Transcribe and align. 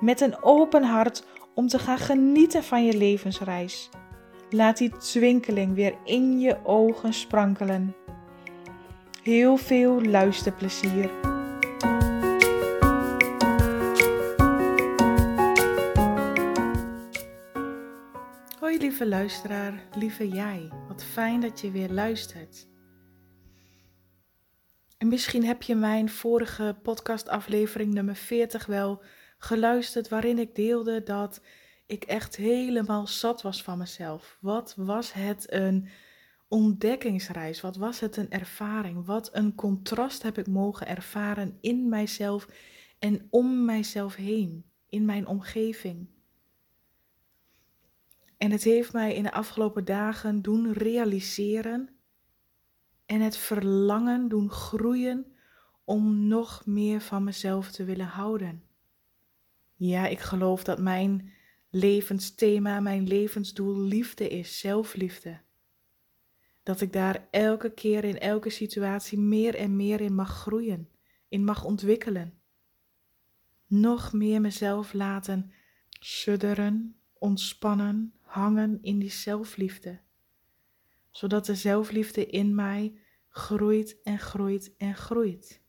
met 0.00 0.20
een 0.20 0.42
open 0.42 0.82
hart 0.82 1.24
om 1.54 1.68
te 1.68 1.78
gaan 1.78 1.98
genieten 1.98 2.64
van 2.64 2.84
je 2.84 2.96
levensreis. 2.96 3.90
Laat 4.50 4.76
die 4.76 4.96
twinkeling 4.96 5.74
weer 5.74 5.94
in 6.04 6.40
je 6.40 6.64
ogen 6.64 7.12
sprankelen. 7.12 7.94
Heel 9.22 9.56
veel 9.56 10.02
luisterplezier. 10.02 11.10
Hoi 18.60 18.78
lieve 18.78 19.08
luisteraar, 19.08 19.82
lieve 19.94 20.28
jij. 20.28 20.68
Wat 20.88 21.04
fijn 21.04 21.40
dat 21.40 21.60
je 21.60 21.70
weer 21.70 21.90
luistert. 21.90 22.66
En 24.98 25.08
misschien 25.08 25.44
heb 25.44 25.62
je 25.62 25.74
mijn 25.74 26.08
vorige 26.08 26.76
podcastaflevering 26.82 27.94
nummer 27.94 28.16
40 28.16 28.66
wel 28.66 29.02
geluisterd 29.38 30.08
waarin 30.08 30.38
ik 30.38 30.54
deelde 30.54 31.02
dat 31.02 31.40
ik 31.86 32.04
echt 32.04 32.36
helemaal 32.36 33.06
zat 33.06 33.42
was 33.42 33.62
van 33.62 33.78
mezelf. 33.78 34.38
Wat 34.40 34.74
was 34.76 35.12
het 35.12 35.52
een 35.52 35.88
ontdekkingsreis? 36.48 37.60
Wat 37.60 37.76
was 37.76 38.00
het 38.00 38.16
een 38.16 38.30
ervaring? 38.30 39.06
Wat 39.06 39.28
een 39.32 39.54
contrast 39.54 40.22
heb 40.22 40.38
ik 40.38 40.46
mogen 40.46 40.86
ervaren 40.86 41.58
in 41.60 41.88
mijzelf 41.88 42.48
en 42.98 43.26
om 43.30 43.64
mijzelf 43.64 44.14
heen, 44.14 44.64
in 44.88 45.04
mijn 45.04 45.26
omgeving. 45.26 46.08
En 48.36 48.50
het 48.50 48.62
heeft 48.62 48.92
mij 48.92 49.14
in 49.14 49.22
de 49.22 49.32
afgelopen 49.32 49.84
dagen 49.84 50.42
doen 50.42 50.72
realiseren 50.72 51.88
en 53.06 53.20
het 53.20 53.36
verlangen 53.36 54.28
doen 54.28 54.50
groeien 54.50 55.36
om 55.84 56.26
nog 56.26 56.66
meer 56.66 57.00
van 57.00 57.24
mezelf 57.24 57.70
te 57.70 57.84
willen 57.84 58.06
houden. 58.06 58.65
Ja, 59.76 60.06
ik 60.06 60.20
geloof 60.20 60.64
dat 60.64 60.78
mijn 60.78 61.32
levensthema, 61.70 62.80
mijn 62.80 63.06
levensdoel 63.06 63.80
liefde 63.80 64.28
is, 64.28 64.58
zelfliefde. 64.58 65.40
Dat 66.62 66.80
ik 66.80 66.92
daar 66.92 67.28
elke 67.30 67.70
keer 67.74 68.04
in 68.04 68.18
elke 68.18 68.50
situatie 68.50 69.18
meer 69.18 69.54
en 69.54 69.76
meer 69.76 70.00
in 70.00 70.14
mag 70.14 70.30
groeien, 70.30 70.88
in 71.28 71.44
mag 71.44 71.64
ontwikkelen. 71.64 72.40
Nog 73.66 74.12
meer 74.12 74.40
mezelf 74.40 74.92
laten 74.92 75.50
sudderen, 75.88 76.96
ontspannen, 77.18 78.14
hangen 78.20 78.78
in 78.82 78.98
die 78.98 79.10
zelfliefde. 79.10 80.00
Zodat 81.10 81.46
de 81.46 81.54
zelfliefde 81.54 82.26
in 82.26 82.54
mij 82.54 82.98
groeit 83.28 84.02
en 84.02 84.18
groeit 84.18 84.74
en 84.76 84.94
groeit. 84.94 85.64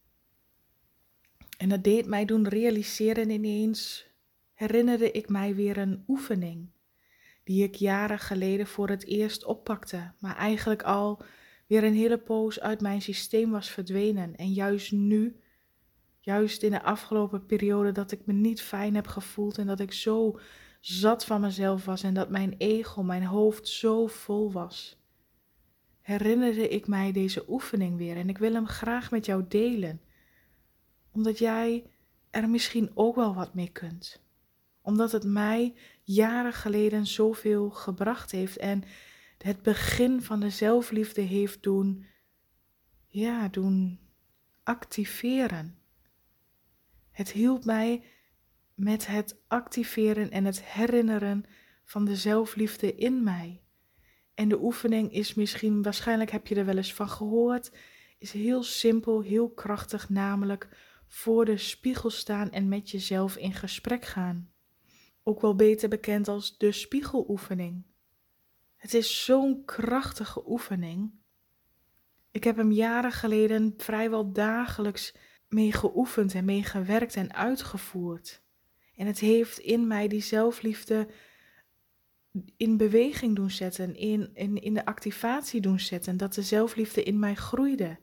En 1.58 1.70
dat 1.70 1.84
deed 1.84 2.06
mij 2.06 2.26
doen 2.26 2.48
realiseren 2.48 3.30
ineens, 3.30 4.08
herinnerde 4.54 5.12
ik 5.12 5.30
mij 5.30 5.56
weer 5.56 5.78
een 5.78 6.04
oefening 6.08 6.70
die 7.44 7.64
ik 7.64 7.76
jaren 7.76 8.20
geleden 8.20 8.68
voor 8.68 8.90
het 8.90 9.06
eerst 9.06 9.46
oppakte, 9.46 10.12
maar 10.20 10.36
eigenlijk 10.36 10.84
al 10.84 11.22
weer 11.68 11.84
een 11.84 11.94
hele 11.94 12.18
poos 12.18 12.60
uit 12.60 12.82
mijn 12.82 13.02
systeem 13.02 13.52
was 13.52 13.70
verdwenen. 13.70 14.36
En 14.36 14.54
juist 14.54 14.92
nu, 14.92 15.40
juist 16.20 16.64
in 16.64 16.72
de 16.72 16.84
afgelopen 16.84 17.46
periode 17.46 17.92
dat 17.92 18.12
ik 18.12 18.26
me 18.26 18.34
niet 18.34 18.62
fijn 18.62 18.96
heb 18.96 19.08
gevoeld 19.08 19.58
en 19.58 19.68
dat 19.68 19.80
ik 19.80 19.94
zo 19.94 20.40
zat 20.80 21.26
van 21.26 21.42
mezelf 21.42 21.86
was 21.86 22.04
en 22.04 22.14
dat 22.14 22.30
mijn 22.30 22.56
ego, 22.58 23.04
mijn 23.04 23.24
hoofd 23.24 23.68
zo 23.68 24.08
vol 24.08 24.52
was, 24.52 25.02
herinnerde 26.02 26.68
ik 26.68 26.88
mij 26.88 27.12
deze 27.12 27.44
oefening 27.48 27.98
weer 27.98 28.18
en 28.18 28.30
ik 28.30 28.38
wil 28.38 28.54
hem 28.54 28.68
graag 28.68 29.12
met 29.12 29.26
jou 29.26 29.46
delen 29.48 30.02
omdat 31.18 31.38
jij 31.38 31.86
er 32.30 32.50
misschien 32.50 32.92
ook 32.94 33.16
wel 33.16 33.34
wat 33.34 33.54
mee 33.54 33.70
kunt. 33.70 34.22
Omdat 34.82 35.12
het 35.12 35.24
mij 35.24 35.74
jaren 36.04 36.54
geleden 36.54 37.08
zoveel 37.08 37.70
gebracht 37.70 38.32
heeft 38.32 38.58
en 38.58 38.84
het 39.38 39.62
begin 39.62 40.22
van 40.22 40.40
de 40.40 40.50
zelfliefde 40.50 41.22
heeft 41.22 41.64
doen, 41.64 42.06
ja, 43.08 43.48
doen 43.48 44.00
activeren. 44.64 45.78
Het 47.12 47.32
hielp 47.32 47.66
mij 47.66 48.04
met 48.76 49.08
het 49.08 49.38
activeren 49.48 50.32
en 50.32 50.46
het 50.46 50.64
herinneren 50.64 51.46
van 51.84 52.06
de 52.06 52.16
zelfliefde 52.16 52.96
in 52.96 53.24
mij. 53.24 53.62
En 54.34 54.50
de 54.50 54.62
oefening 54.62 55.14
is 55.14 55.34
misschien, 55.34 55.84
waarschijnlijk 55.84 56.32
heb 56.32 56.48
je 56.48 56.56
er 56.56 56.66
wel 56.66 56.78
eens 56.78 56.94
van 56.94 57.10
gehoord, 57.10 57.72
is 58.18 58.32
heel 58.32 58.64
simpel, 58.64 59.22
heel 59.22 59.50
krachtig, 59.50 60.10
namelijk 60.10 60.70
voor 61.08 61.46
de 61.46 61.58
spiegel 61.58 62.10
staan 62.10 62.52
en 62.52 62.68
met 62.68 62.90
jezelf 62.90 63.38
in 63.38 63.54
gesprek 63.54 64.06
gaan. 64.06 64.52
Ook 65.24 65.42
wel 65.42 65.56
beter 65.56 65.90
bekend 65.90 66.28
als 66.28 66.58
de 66.58 66.72
spiegeloefening. 66.72 67.84
Het 68.76 68.94
is 68.94 69.26
zo'n 69.26 69.66
krachtige 69.66 70.50
oefening. 70.50 71.12
Ik 72.32 72.44
heb 72.44 72.56
hem 72.56 72.72
jaren 72.72 73.12
geleden 73.12 73.74
vrijwel 73.78 74.32
dagelijks 74.32 75.16
mee 75.48 75.72
geoefend 75.72 76.34
en 76.34 76.46
mee 76.46 76.64
gewerkt 76.64 77.16
en 77.16 77.34
uitgevoerd. 77.34 78.42
En 78.96 79.08
het 79.08 79.20
heeft 79.20 79.58
in 79.58 79.88
mij 79.88 80.08
die 80.08 80.22
zelfliefde 80.22 81.08
in 82.58 82.78
beweging 82.78 83.36
doen 83.36 83.52
zetten, 83.52 83.96
in, 83.96 84.30
in, 84.34 84.62
in 84.62 84.74
de 84.74 84.86
activatie 84.86 85.62
doen 85.62 85.80
zetten, 85.80 86.18
dat 86.18 86.34
de 86.34 86.42
zelfliefde 86.42 87.04
in 87.04 87.20
mij 87.20 87.36
groeide. 87.36 87.98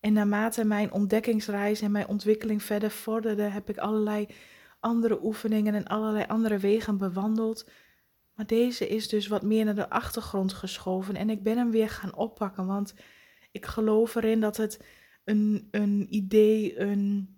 En 0.00 0.12
naarmate 0.12 0.64
mijn 0.64 0.92
ontdekkingsreis 0.92 1.80
en 1.80 1.90
mijn 1.90 2.08
ontwikkeling 2.08 2.62
verder 2.62 2.90
vorderde, 2.90 3.42
heb 3.42 3.68
ik 3.68 3.78
allerlei 3.78 4.26
andere 4.80 5.24
oefeningen 5.24 5.74
en 5.74 5.86
allerlei 5.86 6.24
andere 6.26 6.58
wegen 6.58 6.98
bewandeld. 6.98 7.70
Maar 8.34 8.46
deze 8.46 8.88
is 8.88 9.08
dus 9.08 9.26
wat 9.26 9.42
meer 9.42 9.64
naar 9.64 9.74
de 9.74 9.90
achtergrond 9.90 10.52
geschoven 10.52 11.16
en 11.16 11.30
ik 11.30 11.42
ben 11.42 11.56
hem 11.56 11.70
weer 11.70 11.88
gaan 11.88 12.14
oppakken, 12.16 12.66
want 12.66 12.94
ik 13.50 13.66
geloof 13.66 14.14
erin 14.14 14.40
dat 14.40 14.56
het 14.56 14.84
een, 15.24 15.68
een 15.70 16.06
idee, 16.14 16.78
een 16.78 17.36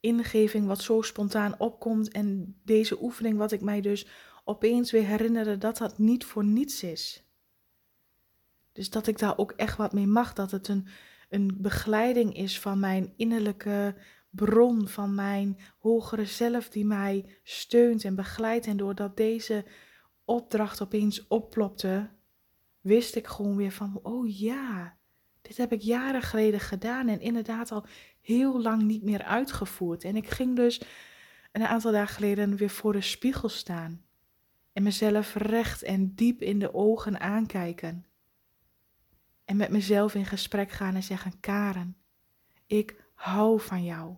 ingeving 0.00 0.66
wat 0.66 0.82
zo 0.82 1.02
spontaan 1.02 1.58
opkomt 1.58 2.08
en 2.08 2.56
deze 2.64 3.02
oefening 3.02 3.38
wat 3.38 3.52
ik 3.52 3.60
mij 3.60 3.80
dus 3.80 4.06
opeens 4.44 4.90
weer 4.90 5.06
herinnerde 5.06 5.58
dat 5.58 5.76
dat 5.76 5.98
niet 5.98 6.24
voor 6.24 6.44
niets 6.44 6.82
is. 6.82 7.24
Dus 8.72 8.90
dat 8.90 9.06
ik 9.06 9.18
daar 9.18 9.38
ook 9.38 9.52
echt 9.52 9.76
wat 9.76 9.92
mee 9.92 10.06
mag, 10.06 10.32
dat 10.32 10.50
het 10.50 10.68
een, 10.68 10.86
een 11.34 11.56
begeleiding 11.58 12.36
is 12.36 12.60
van 12.60 12.80
mijn 12.80 13.12
innerlijke 13.16 13.94
bron, 14.30 14.88
van 14.88 15.14
mijn 15.14 15.58
hogere 15.78 16.24
zelf 16.24 16.68
die 16.68 16.84
mij 16.84 17.38
steunt 17.42 18.04
en 18.04 18.14
begeleidt. 18.14 18.66
En 18.66 18.76
doordat 18.76 19.16
deze 19.16 19.64
opdracht 20.24 20.82
opeens 20.82 21.26
opplopte, 21.26 22.10
wist 22.80 23.16
ik 23.16 23.26
gewoon 23.26 23.56
weer 23.56 23.72
van, 23.72 24.00
oh 24.02 24.38
ja, 24.38 24.96
dit 25.42 25.56
heb 25.56 25.72
ik 25.72 25.80
jaren 25.80 26.22
geleden 26.22 26.60
gedaan 26.60 27.08
en 27.08 27.20
inderdaad 27.20 27.72
al 27.72 27.86
heel 28.20 28.62
lang 28.62 28.82
niet 28.82 29.02
meer 29.02 29.22
uitgevoerd. 29.22 30.04
En 30.04 30.16
ik 30.16 30.28
ging 30.28 30.56
dus 30.56 30.82
een 31.52 31.66
aantal 31.66 31.92
dagen 31.92 32.14
geleden 32.14 32.56
weer 32.56 32.70
voor 32.70 32.92
de 32.92 33.00
spiegel 33.00 33.48
staan 33.48 34.04
en 34.72 34.82
mezelf 34.82 35.34
recht 35.34 35.82
en 35.82 36.14
diep 36.14 36.42
in 36.42 36.58
de 36.58 36.74
ogen 36.74 37.20
aankijken 37.20 38.06
en 39.44 39.56
met 39.56 39.70
mezelf 39.70 40.14
in 40.14 40.26
gesprek 40.26 40.70
gaan 40.70 40.94
en 40.94 41.02
zeggen: 41.02 41.40
Karen, 41.40 41.96
ik 42.66 43.04
hou 43.14 43.60
van 43.60 43.84
jou. 43.84 44.16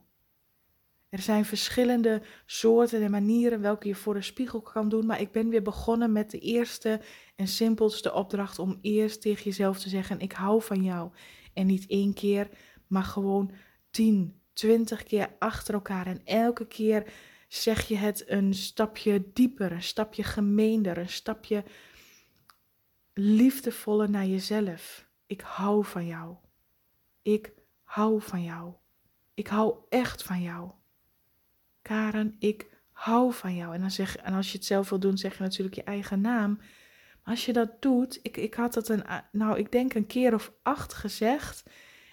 Er 1.08 1.22
zijn 1.22 1.44
verschillende 1.44 2.22
soorten 2.46 3.02
en 3.02 3.10
manieren 3.10 3.60
welke 3.60 3.88
je 3.88 3.94
voor 3.94 4.14
de 4.14 4.22
spiegel 4.22 4.60
kan 4.60 4.88
doen, 4.88 5.06
maar 5.06 5.20
ik 5.20 5.32
ben 5.32 5.48
weer 5.48 5.62
begonnen 5.62 6.12
met 6.12 6.30
de 6.30 6.38
eerste 6.38 7.00
en 7.36 7.48
simpelste 7.48 8.12
opdracht 8.12 8.58
om 8.58 8.78
eerst 8.80 9.20
tegen 9.20 9.44
jezelf 9.44 9.78
te 9.78 9.88
zeggen: 9.88 10.20
Ik 10.20 10.32
hou 10.32 10.62
van 10.62 10.82
jou. 10.82 11.10
En 11.52 11.66
niet 11.66 11.86
één 11.86 12.14
keer, 12.14 12.48
maar 12.86 13.02
gewoon 13.02 13.50
tien, 13.90 14.40
twintig 14.52 15.02
keer 15.02 15.28
achter 15.38 15.74
elkaar. 15.74 16.06
En 16.06 16.20
elke 16.24 16.66
keer 16.66 17.12
zeg 17.48 17.88
je 17.88 17.96
het 17.96 18.24
een 18.26 18.54
stapje 18.54 19.30
dieper, 19.32 19.72
een 19.72 19.82
stapje 19.82 20.22
gemeender, 20.22 20.98
een 20.98 21.08
stapje 21.08 21.64
liefdevoller 23.14 24.10
naar 24.10 24.26
jezelf. 24.26 25.05
Ik 25.26 25.40
hou 25.40 25.84
van 25.84 26.06
jou. 26.06 26.34
Ik 27.22 27.52
hou 27.84 28.22
van 28.22 28.42
jou. 28.42 28.72
Ik 29.34 29.46
hou 29.46 29.74
echt 29.88 30.22
van 30.22 30.42
jou. 30.42 30.70
Karen, 31.82 32.36
ik 32.38 32.66
hou 32.92 33.32
van 33.32 33.54
jou. 33.54 33.74
En, 33.74 33.80
dan 33.80 33.90
zeg, 33.90 34.16
en 34.16 34.34
als 34.34 34.52
je 34.52 34.58
het 34.58 34.66
zelf 34.66 34.88
wil 34.88 34.98
doen, 34.98 35.18
zeg 35.18 35.36
je 35.36 35.42
natuurlijk 35.42 35.76
je 35.76 35.82
eigen 35.82 36.20
naam. 36.20 36.56
Maar 36.56 37.34
als 37.34 37.44
je 37.44 37.52
dat 37.52 37.82
doet, 37.82 38.18
ik, 38.22 38.36
ik 38.36 38.54
had 38.54 38.74
het 38.74 38.88
een, 38.88 39.04
nou, 39.32 39.58
ik 39.58 39.72
denk 39.72 39.94
een 39.94 40.06
keer 40.06 40.34
of 40.34 40.52
acht 40.62 40.94
gezegd. 40.94 41.62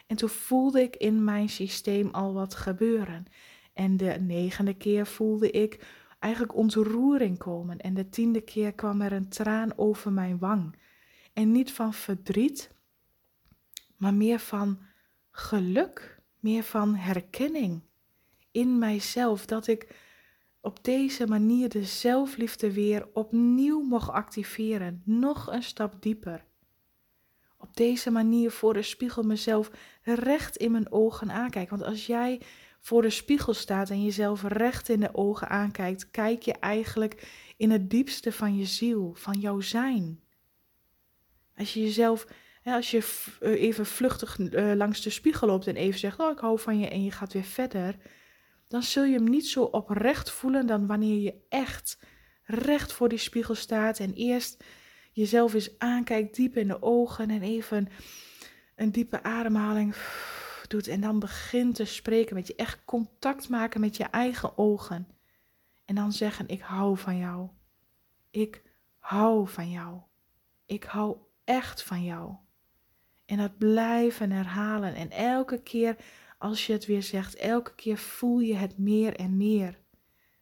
En 0.07 0.15
toen 0.15 0.29
voelde 0.29 0.81
ik 0.81 0.95
in 0.95 1.23
mijn 1.23 1.49
systeem 1.49 2.09
al 2.09 2.33
wat 2.33 2.55
gebeuren. 2.55 3.25
En 3.73 3.97
de 3.97 4.17
negende 4.19 4.73
keer 4.73 5.07
voelde 5.07 5.51
ik 5.51 5.85
eigenlijk 6.19 6.55
ontroering 6.55 7.37
komen. 7.37 7.77
En 7.77 7.93
de 7.93 8.09
tiende 8.09 8.41
keer 8.41 8.73
kwam 8.73 9.01
er 9.01 9.11
een 9.11 9.29
traan 9.29 9.77
over 9.77 10.11
mijn 10.11 10.37
wang. 10.37 10.75
En 11.33 11.51
niet 11.51 11.71
van 11.71 11.93
verdriet, 11.93 12.72
maar 14.03 14.13
meer 14.13 14.39
van 14.39 14.79
geluk, 15.31 16.21
meer 16.39 16.63
van 16.63 16.95
herkenning 16.95 17.81
in 18.51 18.77
mijzelf. 18.77 19.45
Dat 19.45 19.67
ik 19.67 19.95
op 20.61 20.83
deze 20.83 21.27
manier 21.27 21.69
de 21.69 21.83
zelfliefde 21.83 22.73
weer 22.73 23.07
opnieuw 23.13 23.81
mocht 23.81 24.09
activeren, 24.09 25.01
nog 25.05 25.51
een 25.51 25.63
stap 25.63 26.01
dieper. 26.01 26.45
Op 27.57 27.75
deze 27.75 28.11
manier 28.11 28.51
voor 28.51 28.73
de 28.73 28.81
spiegel 28.81 29.23
mezelf 29.23 29.71
recht 30.01 30.57
in 30.57 30.71
mijn 30.71 30.91
ogen 30.91 31.31
aankijken. 31.31 31.77
Want 31.77 31.89
als 31.89 32.05
jij 32.05 32.41
voor 32.79 33.01
de 33.01 33.09
spiegel 33.09 33.53
staat 33.53 33.89
en 33.89 34.03
jezelf 34.03 34.43
recht 34.43 34.89
in 34.89 34.99
de 34.99 35.15
ogen 35.15 35.49
aankijkt, 35.49 36.11
kijk 36.11 36.41
je 36.41 36.53
eigenlijk 36.53 37.27
in 37.57 37.71
het 37.71 37.89
diepste 37.89 38.31
van 38.31 38.57
je 38.57 38.65
ziel, 38.65 39.13
van 39.15 39.39
jouw 39.39 39.59
zijn. 39.59 40.23
Als 41.55 41.73
je 41.73 41.81
jezelf, 41.81 42.27
als 42.63 42.91
je 42.91 43.25
eh, 43.39 43.61
even 43.61 43.85
vluchtig 43.85 44.39
eh, 44.39 44.71
langs 44.75 45.01
de 45.01 45.09
spiegel 45.09 45.47
loopt 45.47 45.67
en 45.67 45.75
even 45.75 45.99
zegt, 45.99 46.19
oh 46.19 46.31
ik 46.31 46.39
hou 46.39 46.59
van 46.59 46.79
je 46.79 46.87
en 46.87 47.03
je 47.03 47.11
gaat 47.11 47.33
weer 47.33 47.43
verder, 47.43 47.95
dan 48.67 48.83
zul 48.83 49.03
je 49.03 49.15
hem 49.15 49.29
niet 49.29 49.47
zo 49.47 49.63
oprecht 49.63 50.31
voelen 50.31 50.65
dan 50.65 50.87
wanneer 50.87 51.19
je 51.19 51.45
echt 51.49 51.99
recht 52.43 52.93
voor 52.93 53.09
die 53.09 53.17
spiegel 53.17 53.55
staat 53.55 53.99
en 53.99 54.13
eerst 54.13 54.63
jezelf 55.11 55.53
eens 55.53 55.79
aankijkt 55.79 56.35
diep 56.35 56.57
in 56.57 56.67
de 56.67 56.81
ogen 56.81 57.29
en 57.29 57.41
even 57.41 57.87
een 58.75 58.91
diepe 58.91 59.23
ademhaling 59.23 59.95
doet 60.67 60.87
en 60.87 61.01
dan 61.01 61.19
begint 61.19 61.75
te 61.75 61.85
spreken 61.85 62.35
met 62.35 62.47
je, 62.47 62.55
echt 62.55 62.85
contact 62.85 63.49
maken 63.49 63.81
met 63.81 63.97
je 63.97 64.03
eigen 64.03 64.57
ogen. 64.57 65.07
En 65.85 65.95
dan 65.95 66.11
zeggen, 66.11 66.47
ik 66.47 66.61
hou 66.61 66.97
van 66.97 67.17
jou. 67.17 67.49
Ik 68.29 68.63
hou 68.99 69.47
van 69.47 69.71
jou. 69.71 70.01
Ik 70.65 70.83
hou 70.83 71.17
echt 71.43 71.83
van 71.83 72.03
jou. 72.03 72.35
En 73.33 73.39
dat 73.39 73.57
blijven 73.57 74.31
herhalen. 74.31 74.95
En 74.95 75.11
elke 75.11 75.61
keer 75.61 75.95
als 76.37 76.65
je 76.67 76.73
het 76.73 76.85
weer 76.85 77.03
zegt, 77.03 77.35
elke 77.35 77.75
keer 77.75 77.97
voel 77.97 78.39
je 78.39 78.55
het 78.55 78.77
meer 78.77 79.15
en 79.15 79.37
meer. 79.37 79.79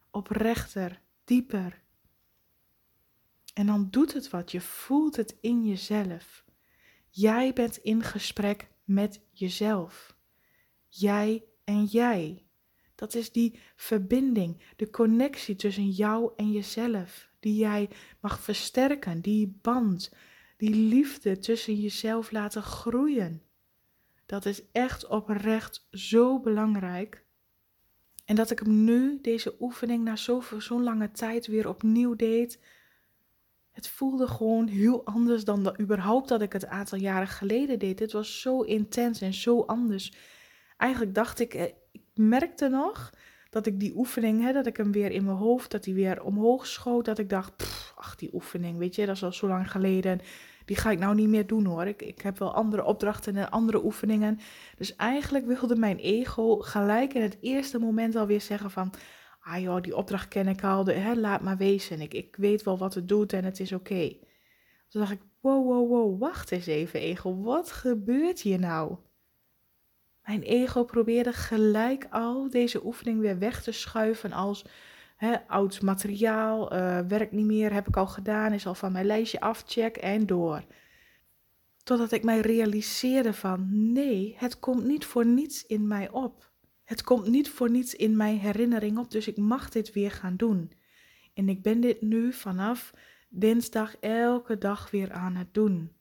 Oprechter, 0.09 1.01
dieper. 1.23 1.81
En 3.53 3.65
dan 3.65 3.87
doet 3.89 4.13
het 4.13 4.29
wat. 4.29 4.51
Je 4.51 4.61
voelt 4.61 5.15
het 5.15 5.37
in 5.41 5.65
jezelf. 5.65 6.45
Jij 7.09 7.53
bent 7.53 7.77
in 7.77 8.03
gesprek 8.03 8.67
met 8.83 9.21
jezelf. 9.31 10.15
Jij 10.87 11.43
en 11.63 11.85
jij. 11.85 12.45
Dat 12.95 13.15
is 13.15 13.31
die 13.31 13.59
verbinding, 13.75 14.61
de 14.75 14.89
connectie 14.89 15.55
tussen 15.55 15.89
jou 15.89 16.31
en 16.35 16.51
jezelf, 16.51 17.29
die 17.39 17.55
jij 17.55 17.89
mag 18.19 18.39
versterken, 18.39 19.21
die 19.21 19.57
band, 19.61 20.11
die 20.61 20.75
liefde 20.75 21.39
tussen 21.39 21.75
jezelf 21.75 22.31
laten 22.31 22.63
groeien. 22.63 23.41
Dat 24.25 24.45
is 24.45 24.61
echt 24.71 25.07
oprecht 25.07 25.87
zo 25.91 26.39
belangrijk. 26.39 27.25
En 28.25 28.35
dat 28.35 28.51
ik 28.51 28.59
hem 28.59 28.83
nu, 28.83 29.19
deze 29.21 29.55
oefening, 29.59 30.03
na 30.03 30.15
zo'n 30.57 30.83
lange 30.83 31.11
tijd 31.11 31.47
weer 31.47 31.69
opnieuw 31.69 32.15
deed. 32.15 32.59
Het 33.71 33.87
voelde 33.87 34.27
gewoon 34.27 34.67
heel 34.67 35.05
anders 35.05 35.43
dan 35.43 35.63
dat, 35.63 35.79
überhaupt 35.79 36.29
dat 36.29 36.41
ik 36.41 36.53
het 36.53 36.63
een 36.63 36.69
aantal 36.69 36.97
jaren 36.97 37.27
geleden 37.27 37.79
deed. 37.79 37.99
Het 37.99 38.11
was 38.11 38.41
zo 38.41 38.61
intens 38.61 39.21
en 39.21 39.33
zo 39.33 39.61
anders. 39.61 40.13
Eigenlijk 40.77 41.15
dacht 41.15 41.39
ik, 41.39 41.53
eh, 41.53 41.63
ik 41.91 42.03
merkte 42.13 42.67
nog 42.67 43.13
dat 43.49 43.65
ik 43.65 43.79
die 43.79 43.95
oefening, 43.95 44.41
hè, 44.41 44.53
dat 44.53 44.65
ik 44.65 44.77
hem 44.77 44.91
weer 44.91 45.11
in 45.11 45.25
mijn 45.25 45.37
hoofd, 45.37 45.71
dat 45.71 45.85
hij 45.85 45.93
weer 45.93 46.23
omhoog 46.23 46.67
schoot. 46.67 47.05
Dat 47.05 47.19
ik 47.19 47.29
dacht, 47.29 47.53
ach 47.95 48.15
die 48.15 48.33
oefening, 48.33 48.77
weet 48.77 48.95
je, 48.95 49.05
dat 49.05 49.15
is 49.15 49.23
al 49.23 49.33
zo 49.33 49.47
lang 49.47 49.71
geleden 49.71 50.21
die 50.65 50.75
ga 50.75 50.91
ik 50.91 50.99
nou 50.99 51.15
niet 51.15 51.29
meer 51.29 51.47
doen 51.47 51.65
hoor. 51.65 51.85
Ik, 51.85 52.01
ik 52.01 52.21
heb 52.21 52.39
wel 52.39 52.53
andere 52.53 52.83
opdrachten 52.83 53.35
en 53.35 53.49
andere 53.49 53.83
oefeningen. 53.83 54.39
Dus 54.77 54.95
eigenlijk 54.95 55.45
wilde 55.45 55.75
mijn 55.75 55.97
ego 55.97 56.57
gelijk 56.57 57.13
in 57.13 57.21
het 57.21 57.37
eerste 57.41 57.79
moment 57.79 58.15
alweer 58.15 58.41
zeggen 58.41 58.71
van... 58.71 58.93
Ah 59.43 59.61
joh, 59.61 59.81
die 59.81 59.95
opdracht 59.95 60.27
ken 60.27 60.47
ik 60.47 60.63
al, 60.63 60.83
de, 60.83 60.93
hè, 60.93 61.15
laat 61.15 61.41
maar 61.41 61.57
wezen. 61.57 62.01
Ik, 62.01 62.13
ik 62.13 62.35
weet 62.35 62.63
wel 62.63 62.77
wat 62.77 62.93
het 62.93 63.07
doet 63.07 63.33
en 63.33 63.43
het 63.43 63.59
is 63.59 63.71
oké. 63.73 64.09
Toen 64.89 65.01
dacht 65.01 65.11
ik, 65.11 65.21
wow, 65.39 65.65
wow, 65.65 65.89
wow, 65.89 66.19
wacht 66.19 66.51
eens 66.51 66.65
even 66.65 66.99
ego. 66.99 67.41
Wat 67.41 67.71
gebeurt 67.71 68.41
hier 68.41 68.59
nou? 68.59 68.95
Mijn 70.23 70.41
ego 70.41 70.83
probeerde 70.83 71.33
gelijk 71.33 72.07
al 72.09 72.49
deze 72.49 72.85
oefening 72.85 73.19
weer 73.19 73.39
weg 73.39 73.63
te 73.63 73.71
schuiven 73.71 74.31
als 74.31 74.65
Oud 75.47 75.81
materiaal, 75.81 76.73
uh, 76.73 76.99
werkt 76.99 77.31
niet 77.31 77.45
meer, 77.45 77.73
heb 77.73 77.87
ik 77.87 77.97
al 77.97 78.07
gedaan, 78.07 78.53
is 78.53 78.65
al 78.65 78.75
van 78.75 78.91
mijn 78.91 79.05
lijstje 79.05 79.39
af, 79.39 79.63
check 79.67 79.97
en 79.97 80.25
door. 80.25 80.63
Totdat 81.83 82.11
ik 82.11 82.23
mij 82.23 82.39
realiseerde 82.39 83.33
van 83.33 83.91
nee, 83.93 84.35
het 84.37 84.59
komt 84.59 84.83
niet 84.83 85.05
voor 85.05 85.25
niets 85.25 85.65
in 85.65 85.87
mij 85.87 86.09
op. 86.09 86.51
Het 86.83 87.03
komt 87.03 87.27
niet 87.27 87.49
voor 87.49 87.69
niets 87.69 87.95
in 87.95 88.17
mijn 88.17 88.39
herinnering 88.39 88.97
op, 88.97 89.11
dus 89.11 89.27
ik 89.27 89.37
mag 89.37 89.69
dit 89.69 89.93
weer 89.93 90.11
gaan 90.11 90.35
doen. 90.35 90.71
En 91.33 91.49
ik 91.49 91.61
ben 91.61 91.81
dit 91.81 92.01
nu 92.01 92.33
vanaf 92.33 92.93
dinsdag 93.29 93.95
elke 93.99 94.57
dag 94.57 94.91
weer 94.91 95.11
aan 95.11 95.35
het 95.35 95.53
doen. 95.53 95.91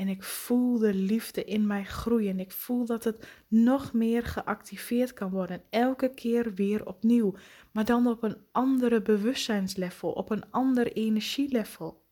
En 0.00 0.08
ik 0.08 0.22
voel 0.22 0.78
de 0.78 0.94
liefde 0.94 1.44
in 1.44 1.66
mij 1.66 1.84
groeien. 1.84 2.40
Ik 2.40 2.52
voel 2.52 2.86
dat 2.86 3.04
het 3.04 3.26
nog 3.48 3.92
meer 3.92 4.24
geactiveerd 4.24 5.12
kan 5.12 5.30
worden. 5.30 5.62
Elke 5.70 6.14
keer 6.14 6.54
weer 6.54 6.86
opnieuw. 6.86 7.34
Maar 7.72 7.84
dan 7.84 8.06
op 8.06 8.22
een 8.22 8.36
andere 8.52 9.02
bewustzijnslevel, 9.02 10.10
op 10.10 10.30
een 10.30 10.50
ander 10.50 10.92
energielevel. 10.92 12.02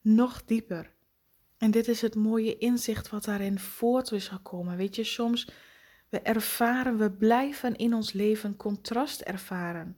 Nog 0.00 0.44
dieper. 0.44 0.92
En 1.58 1.70
dit 1.70 1.88
is 1.88 2.00
het 2.02 2.14
mooie 2.14 2.58
inzicht 2.58 3.08
wat 3.08 3.24
daarin 3.24 3.58
voort 3.58 4.12
is 4.12 4.28
gekomen. 4.28 4.76
Weet 4.76 4.96
je, 4.96 5.04
soms 5.04 5.48
we 6.08 6.20
ervaren, 6.20 6.98
we 6.98 7.10
blijven 7.10 7.76
in 7.76 7.94
ons 7.94 8.12
leven 8.12 8.56
contrast 8.56 9.20
ervaren. 9.20 9.96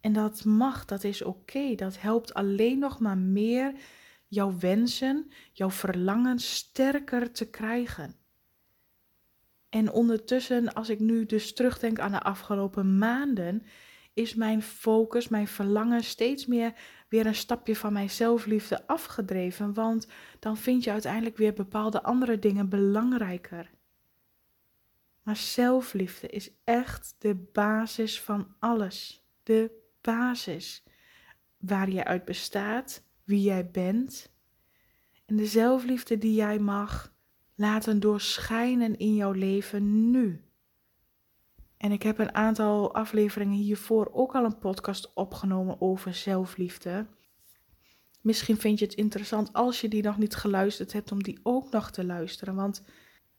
En 0.00 0.12
dat 0.12 0.44
mag, 0.44 0.84
dat 0.84 1.04
is 1.04 1.22
oké. 1.22 1.74
Dat 1.74 2.00
helpt 2.00 2.34
alleen 2.34 2.78
nog 2.78 3.00
maar 3.00 3.18
meer 3.18 3.74
jouw 4.32 4.58
wensen, 4.58 5.30
jouw 5.52 5.70
verlangen 5.70 6.38
sterker 6.38 7.32
te 7.32 7.50
krijgen. 7.50 8.14
En 9.68 9.90
ondertussen, 9.90 10.72
als 10.72 10.88
ik 10.88 10.98
nu 10.98 11.26
dus 11.26 11.54
terugdenk 11.54 11.98
aan 11.98 12.12
de 12.12 12.22
afgelopen 12.22 12.98
maanden, 12.98 13.62
is 14.12 14.34
mijn 14.34 14.62
focus, 14.62 15.28
mijn 15.28 15.48
verlangen 15.48 16.04
steeds 16.04 16.46
meer 16.46 16.72
weer 17.08 17.26
een 17.26 17.34
stapje 17.34 17.76
van 17.76 17.92
mijn 17.92 18.10
zelfliefde 18.10 18.86
afgedreven. 18.86 19.74
Want 19.74 20.06
dan 20.38 20.56
vind 20.56 20.84
je 20.84 20.90
uiteindelijk 20.90 21.36
weer 21.36 21.52
bepaalde 21.52 22.02
andere 22.02 22.38
dingen 22.38 22.68
belangrijker. 22.68 23.70
Maar 25.22 25.36
zelfliefde 25.36 26.28
is 26.28 26.50
echt 26.64 27.14
de 27.18 27.34
basis 27.34 28.20
van 28.20 28.54
alles. 28.58 29.26
De 29.42 29.70
basis 30.00 30.84
waar 31.56 31.90
je 31.90 32.04
uit 32.04 32.24
bestaat, 32.24 33.02
wie 33.24 33.42
jij 33.42 33.70
bent. 33.70 34.32
En 35.26 35.36
de 35.36 35.46
zelfliefde 35.46 36.18
die 36.18 36.34
jij 36.34 36.58
mag 36.58 37.14
laten 37.54 38.00
doorschijnen 38.00 38.98
in 38.98 39.14
jouw 39.14 39.32
leven 39.32 40.10
nu. 40.10 40.44
En 41.76 41.92
ik 41.92 42.02
heb 42.02 42.18
een 42.18 42.34
aantal 42.34 42.94
afleveringen 42.94 43.58
hiervoor 43.58 44.10
ook 44.12 44.34
al 44.34 44.44
een 44.44 44.58
podcast 44.58 45.14
opgenomen 45.14 45.80
over 45.80 46.14
zelfliefde. 46.14 47.06
Misschien 48.20 48.56
vind 48.56 48.78
je 48.78 48.84
het 48.84 48.94
interessant 48.94 49.52
als 49.52 49.80
je 49.80 49.88
die 49.88 50.02
nog 50.02 50.18
niet 50.18 50.34
geluisterd 50.34 50.92
hebt 50.92 51.12
om 51.12 51.22
die 51.22 51.40
ook 51.42 51.70
nog 51.70 51.90
te 51.90 52.04
luisteren, 52.04 52.54
want 52.54 52.82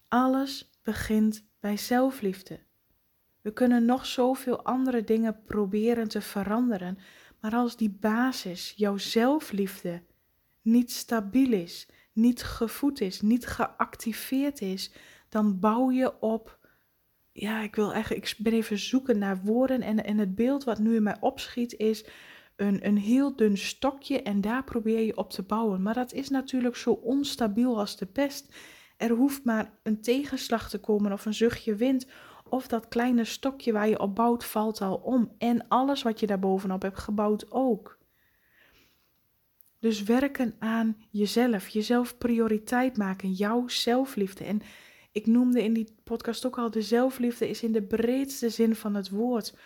alles 0.08 0.80
begint 0.82 1.46
bij 1.60 1.78
zelfliefde. 1.78 2.60
We 3.42 3.54
kunnen 3.54 3.86
nog 3.86 4.06
zoveel 4.06 4.64
andere 4.64 5.04
dingen 5.04 5.44
proberen 5.44 6.08
te 6.08 6.22
veranderen, 6.22 6.98
maar 7.44 7.56
als 7.56 7.78
die 7.78 7.98
basis, 8.00 8.74
jouw 8.76 8.98
zelfliefde, 8.98 10.02
niet 10.62 10.92
stabiel 10.92 11.52
is, 11.52 11.88
niet 12.14 12.44
gevoed 12.44 13.02
is, 13.02 13.22
niet 13.22 13.46
geactiveerd 13.46 14.62
is, 14.62 14.92
dan 15.30 15.60
bouw 15.60 15.92
je 15.92 16.20
op. 16.22 16.60
Ja, 17.32 17.62
ik 17.62 17.76
wil 17.76 17.94
eigenlijk, 17.94 18.30
ik 18.30 18.36
ben 18.38 18.54
even 18.54 18.78
zoeken 18.78 19.18
naar 19.18 19.42
woorden 19.44 19.82
en, 19.82 20.04
en 20.04 20.18
het 20.18 20.36
beeld 20.36 20.64
wat 20.64 20.80
nu 20.80 20.96
in 20.96 21.04
mij 21.04 21.18
opschiet 21.20 21.74
is 21.74 22.06
een, 22.56 22.88
een 22.88 22.98
heel 22.98 23.36
dun 23.36 23.58
stokje 23.58 24.22
en 24.22 24.42
daar 24.42 24.64
probeer 24.64 25.00
je 25.00 25.18
op 25.18 25.30
te 25.30 25.44
bouwen. 25.44 25.82
Maar 25.82 25.94
dat 25.94 26.14
is 26.14 26.30
natuurlijk 26.30 26.76
zo 26.76 26.92
onstabiel 26.92 27.80
als 27.80 27.98
de 27.98 28.06
pest. 28.06 28.56
Er 28.98 29.12
hoeft 29.12 29.44
maar 29.44 29.80
een 29.84 30.02
tegenslag 30.02 30.70
te 30.70 30.80
komen 30.80 31.12
of 31.12 31.26
een 31.26 31.34
zuchtje 31.34 31.76
wind 31.76 32.08
of 32.54 32.68
dat 32.68 32.88
kleine 32.88 33.24
stokje 33.24 33.72
waar 33.72 33.90
je 33.90 34.00
op 34.00 34.16
bouwt 34.16 34.46
valt 34.46 34.82
al 34.82 34.96
om. 34.96 35.32
En 35.38 35.68
alles 35.68 36.02
wat 36.02 36.20
je 36.20 36.28
daarbovenop 36.28 36.82
hebt 36.82 37.00
gebouwd 37.00 37.52
ook. 37.52 37.98
Dus 39.80 40.04
werken 40.04 40.56
aan 40.60 40.98
jezelf, 41.10 41.68
jezelf 41.68 42.18
prioriteit 42.18 42.98
maken, 42.98 43.32
jouw 43.32 43.68
zelfliefde. 43.68 44.44
En 44.44 44.62
ik 45.12 45.26
noemde 45.26 45.64
in 45.64 45.74
die 45.74 45.96
podcast 46.04 46.46
ook 46.46 46.58
al, 46.58 46.72
de 46.72 46.82
zelfliefde 46.82 47.50
is 47.50 47.64
in 47.64 47.72
de 47.72 47.84
breedste 47.84 48.50
zin 48.50 48.76
van 48.76 48.96
het 48.96 49.10
woord. 49.10 49.58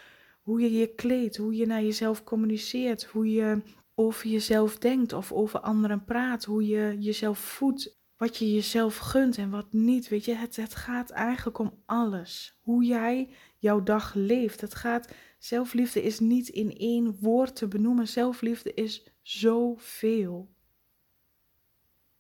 Hoe 0.41 0.61
je 0.61 0.71
je 0.71 0.87
kleedt, 0.87 1.37
hoe 1.37 1.55
je 1.55 1.65
naar 1.65 1.83
jezelf 1.83 2.23
communiceert, 2.23 3.03
hoe 3.03 3.31
je 3.31 3.61
over 3.95 4.27
jezelf 4.27 4.77
denkt 4.77 5.13
of 5.13 5.31
over 5.31 5.59
anderen 5.59 6.03
praat, 6.03 6.43
hoe 6.45 6.67
je 6.67 6.95
jezelf 6.99 7.39
voedt, 7.39 7.97
wat 8.17 8.37
je 8.37 8.53
jezelf 8.53 8.97
gunt 8.97 9.37
en 9.37 9.49
wat 9.49 9.73
niet. 9.73 10.07
Weet 10.07 10.25
je, 10.25 10.33
het, 10.33 10.55
het 10.55 10.75
gaat 10.75 11.09
eigenlijk 11.09 11.57
om 11.57 11.81
alles. 11.85 12.59
Hoe 12.61 12.83
jij 12.83 13.29
jouw 13.57 13.83
dag 13.83 14.13
leeft. 14.13 14.61
Het 14.61 14.75
gaat, 14.75 15.13
zelfliefde 15.39 16.03
is 16.03 16.19
niet 16.19 16.47
in 16.47 16.77
één 16.77 17.19
woord 17.19 17.55
te 17.55 17.67
benoemen. 17.67 18.07
Zelfliefde 18.07 18.73
is 18.73 19.11
zoveel. 19.21 20.55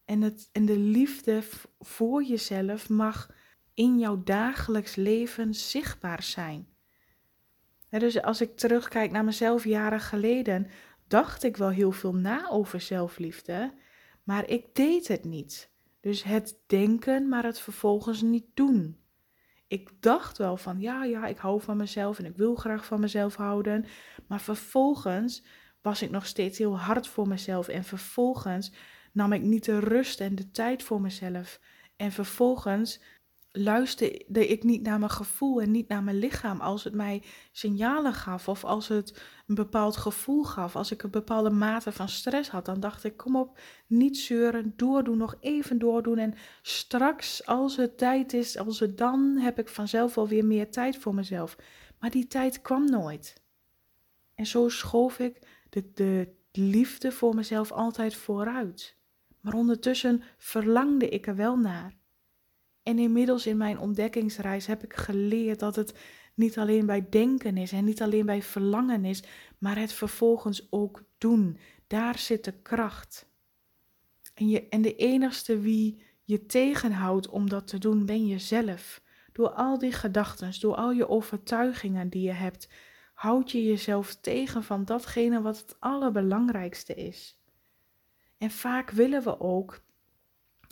En, 0.05 0.21
het, 0.21 0.49
en 0.51 0.65
de 0.65 0.77
liefde 0.77 1.43
voor 1.79 2.23
jezelf 2.23 2.89
mag 2.89 3.35
in 3.73 3.99
jouw 3.99 4.23
dagelijks 4.23 4.95
leven 4.95 5.53
zichtbaar 5.53 6.23
zijn. 6.23 6.67
dus 7.89 8.21
als 8.21 8.41
ik 8.41 8.57
terugkijk 8.57 9.11
naar 9.11 9.23
mezelf 9.23 9.63
jaren 9.63 9.99
geleden, 9.99 10.67
dacht 11.07 11.43
ik 11.43 11.57
wel 11.57 11.69
heel 11.69 11.91
veel 11.91 12.13
na 12.13 12.49
over 12.49 12.81
zelfliefde, 12.81 13.73
maar 14.23 14.49
ik 14.49 14.75
deed 14.75 15.07
het 15.07 15.23
niet. 15.23 15.69
Dus 16.07 16.23
het 16.23 16.59
denken, 16.67 17.27
maar 17.27 17.43
het 17.43 17.59
vervolgens 17.59 18.21
niet 18.21 18.45
doen. 18.53 18.97
Ik 19.67 20.01
dacht 20.01 20.37
wel 20.37 20.57
van 20.57 20.79
ja, 20.79 21.03
ja, 21.03 21.25
ik 21.25 21.37
hou 21.37 21.61
van 21.61 21.77
mezelf 21.77 22.19
en 22.19 22.25
ik 22.25 22.35
wil 22.35 22.55
graag 22.55 22.85
van 22.85 22.99
mezelf 22.99 23.35
houden, 23.35 23.85
maar 24.27 24.41
vervolgens 24.41 25.45
was 25.81 26.01
ik 26.01 26.09
nog 26.09 26.25
steeds 26.25 26.57
heel 26.57 26.79
hard 26.79 27.07
voor 27.07 27.27
mezelf 27.27 27.67
en 27.67 27.83
vervolgens 27.83 28.73
nam 29.11 29.33
ik 29.33 29.41
niet 29.41 29.65
de 29.65 29.79
rust 29.79 30.19
en 30.19 30.35
de 30.35 30.51
tijd 30.51 30.83
voor 30.83 31.01
mezelf. 31.01 31.59
En 31.95 32.11
vervolgens 32.11 33.01
luisterde 33.59 34.47
ik 34.47 34.63
niet 34.63 34.81
naar 34.81 34.99
mijn 34.99 35.11
gevoel 35.11 35.61
en 35.61 35.71
niet 35.71 35.87
naar 35.87 36.03
mijn 36.03 36.17
lichaam 36.17 36.59
als 36.59 36.83
het 36.83 36.93
mij 36.93 37.23
signalen 37.51 38.13
gaf 38.13 38.47
of 38.47 38.63
als 38.63 38.87
het 38.87 39.21
een 39.47 39.55
bepaald 39.55 39.97
gevoel 39.97 40.43
gaf, 40.43 40.75
als 40.75 40.91
ik 40.91 41.03
een 41.03 41.09
bepaalde 41.09 41.49
mate 41.49 41.91
van 41.91 42.09
stress 42.09 42.49
had, 42.49 42.65
dan 42.65 42.79
dacht 42.79 43.03
ik 43.03 43.17
kom 43.17 43.35
op, 43.35 43.59
niet 43.87 44.17
zeuren, 44.17 44.73
doordoen, 44.75 45.17
nog 45.17 45.37
even 45.39 45.79
doordoen 45.79 46.17
en 46.17 46.33
straks 46.61 47.45
als 47.45 47.77
het 47.77 47.97
tijd 47.97 48.33
is, 48.33 48.57
als 48.57 48.79
het 48.79 48.97
dan, 48.97 49.37
heb 49.37 49.59
ik 49.59 49.69
vanzelf 49.69 50.17
alweer 50.17 50.45
meer 50.45 50.71
tijd 50.71 50.97
voor 50.97 51.15
mezelf. 51.15 51.57
Maar 51.99 52.09
die 52.09 52.27
tijd 52.27 52.61
kwam 52.61 52.85
nooit. 52.85 53.41
En 54.35 54.45
zo 54.45 54.69
schoof 54.69 55.19
ik 55.19 55.47
de, 55.69 55.91
de 55.93 56.35
liefde 56.51 57.11
voor 57.11 57.35
mezelf 57.35 57.71
altijd 57.71 58.15
vooruit. 58.15 58.97
Maar 59.39 59.53
ondertussen 59.53 60.23
verlangde 60.37 61.09
ik 61.09 61.27
er 61.27 61.35
wel 61.35 61.57
naar. 61.57 61.95
En 62.87 62.99
inmiddels 62.99 63.45
in 63.45 63.57
mijn 63.57 63.79
ontdekkingsreis 63.79 64.65
heb 64.65 64.83
ik 64.83 64.93
geleerd 64.93 65.59
dat 65.59 65.75
het 65.75 65.93
niet 66.33 66.57
alleen 66.57 66.85
bij 66.85 67.09
denken 67.09 67.57
is 67.57 67.71
en 67.71 67.85
niet 67.85 68.01
alleen 68.01 68.25
bij 68.25 68.41
verlangen 68.41 69.05
is, 69.05 69.23
maar 69.57 69.77
het 69.77 69.93
vervolgens 69.93 70.67
ook 70.69 71.03
doen. 71.17 71.57
Daar 71.87 72.17
zit 72.17 72.43
de 72.43 72.51
kracht. 72.61 73.29
En, 74.33 74.49
je, 74.49 74.67
en 74.69 74.81
de 74.81 74.95
enigste 74.95 75.59
wie 75.59 76.01
je 76.23 76.45
tegenhoudt 76.45 77.29
om 77.29 77.49
dat 77.49 77.67
te 77.67 77.77
doen, 77.77 78.05
ben 78.05 78.27
jezelf. 78.27 79.01
Door 79.33 79.49
al 79.49 79.77
die 79.77 79.91
gedachten, 79.91 80.59
door 80.59 80.75
al 80.75 80.91
je 80.91 81.07
overtuigingen 81.07 82.09
die 82.09 82.21
je 82.21 82.31
hebt, 82.31 82.69
houd 83.13 83.51
je 83.51 83.63
jezelf 83.63 84.15
tegen 84.15 84.63
van 84.63 84.85
datgene 84.85 85.41
wat 85.41 85.57
het 85.57 85.75
allerbelangrijkste 85.79 86.93
is. 86.93 87.39
En 88.37 88.51
vaak 88.51 88.89
willen 88.89 89.23
we 89.23 89.39
ook, 89.39 89.81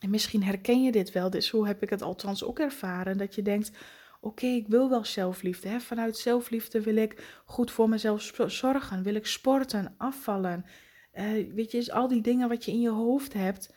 en 0.06 0.12
misschien 0.12 0.44
herken 0.44 0.84
je 0.84 0.92
dit 0.92 1.12
wel, 1.12 1.30
dus 1.30 1.48
zo 1.48 1.66
heb 1.66 1.84
ik 1.84 1.90
het 1.90 2.02
althans 2.02 2.44
ook 2.44 2.60
ervaren, 2.60 3.18
dat 3.18 3.36
je 3.36 3.42
denkt: 3.42 3.72
oké, 4.22 4.46
ik 4.46 4.68
wil 4.68 4.90
wel 4.90 5.06
zelfliefde. 5.06 5.68
Hè? 5.68 5.80
Vanuit 5.80 6.18
zelfliefde 6.18 6.82
wil 6.82 6.96
ik 6.96 7.42
goed 7.46 7.72
voor 7.72 7.90
mezelf 7.90 8.34
zorgen, 8.48 9.04
wil 9.04 9.16
ik 9.16 9.26
sporten, 9.26 9.94
afvallen. 9.98 10.66
Uh, 11.14 11.54
weet 11.54 11.72
je, 11.72 11.94
al 11.94 12.08
die 12.08 12.22
dingen 12.22 12.50
wat 12.50 12.66
je 12.66 12.72
in 12.72 12.82
je 12.82 12.90
hoofd 12.90 13.34
hebt. 13.34 13.74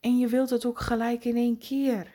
En 0.00 0.18
je 0.18 0.28
wilt 0.28 0.50
het 0.50 0.66
ook 0.66 0.80
gelijk 0.80 1.24
in 1.24 1.36
één 1.36 1.58
keer. 1.58 2.14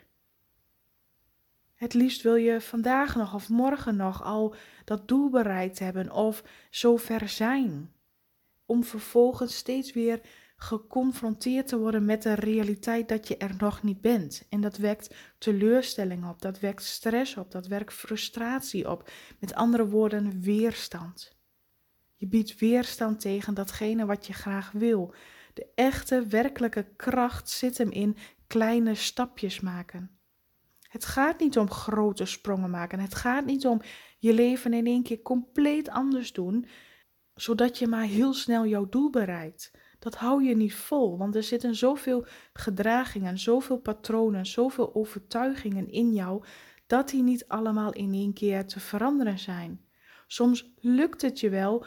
Het 1.76 1.94
liefst 1.94 2.22
wil 2.22 2.36
je 2.36 2.62
vandaag 2.62 3.16
nog 3.16 3.34
of 3.34 3.50
morgen 3.50 3.96
nog 3.96 4.24
al 4.24 4.56
dat 4.86 5.08
doel 5.08 5.30
bereikt 5.30 5.80
hebben 5.80 6.12
of 6.12 6.44
zo 6.70 6.98
ver 6.98 7.30
zijn. 7.30 7.94
Om 8.66 8.84
vervolgens 8.84 9.56
steeds 9.56 9.94
weer 9.94 10.22
geconfronteerd 10.62 11.68
te 11.68 11.78
worden 11.78 12.06
met 12.06 12.24
de 12.24 12.34
realiteit 12.34 13.10
dat 13.10 13.28
je 13.28 13.38
er 13.38 13.56
nog 13.58 13.84
niet 13.84 14.02
bent. 14.02 14.46
En 14.50 14.62
dat 14.62 14.78
wekt 14.78 15.16
teleurstelling 15.38 16.30
op, 16.30 16.42
dat 16.42 16.60
wekt 16.60 16.84
stress 16.84 17.38
op, 17.38 17.52
dat 17.52 17.68
wekt 17.68 17.94
frustratie 17.94 18.90
op. 18.90 19.10
Met 19.40 19.54
andere 19.54 19.88
woorden, 19.88 20.42
weerstand. 20.42 21.36
Je 22.16 22.28
biedt 22.28 22.60
weerstand 22.60 23.20
tegen 23.20 23.54
datgene 23.54 24.06
wat 24.06 24.28
je 24.28 24.34
graag 24.34 24.72
wil. 24.72 25.14
De 25.54 25.68
echte, 25.76 26.28
werkelijke 26.28 26.86
kracht 26.96 27.50
zit 27.50 27.78
hem 27.78 27.92
in 27.92 28.18
kleine 28.48 28.96
stapjes 28.96 29.60
maken. 29.60 30.20
Het 30.82 31.06
gaat 31.06 31.40
niet 31.40 31.58
om 31.58 31.72
grote 31.72 32.26
sprongen 32.26 32.70
maken. 32.70 33.00
Het 33.00 33.16
gaat 33.16 33.46
niet 33.46 33.66
om 33.66 33.82
je 34.18 34.34
leven 34.34 34.74
in 34.74 34.86
één 34.86 35.04
keer 35.04 35.22
compleet 35.22 35.90
anders 35.90 36.34
doen, 36.34 36.66
zodat 37.36 37.78
je 37.78 37.88
maar 37.88 38.06
heel 38.06 38.34
snel 38.34 38.66
jouw 38.66 38.90
doel 38.90 39.10
bereikt 39.10 39.72
dat 40.02 40.16
hou 40.16 40.44
je 40.44 40.56
niet 40.56 40.74
vol, 40.74 41.18
want 41.18 41.36
er 41.36 41.44
zitten 41.44 41.76
zoveel 41.76 42.26
gedragingen, 42.54 43.40
zoveel 43.40 43.78
patronen, 43.78 44.46
zoveel 44.46 44.96
overtuigingen 44.96 45.92
in 45.92 46.14
jou, 46.14 46.44
dat 46.88 47.10
die 47.10 47.24
niet 47.24 47.48
allemaal 47.48 47.94
in 47.94 48.14
één 48.14 48.34
keer 48.34 48.66
te 48.66 48.80
veranderen 48.80 49.40
zijn. 49.40 49.86
Soms 50.28 50.74
lukt 50.80 51.22
het 51.22 51.40
je 51.40 51.50
wel 51.50 51.86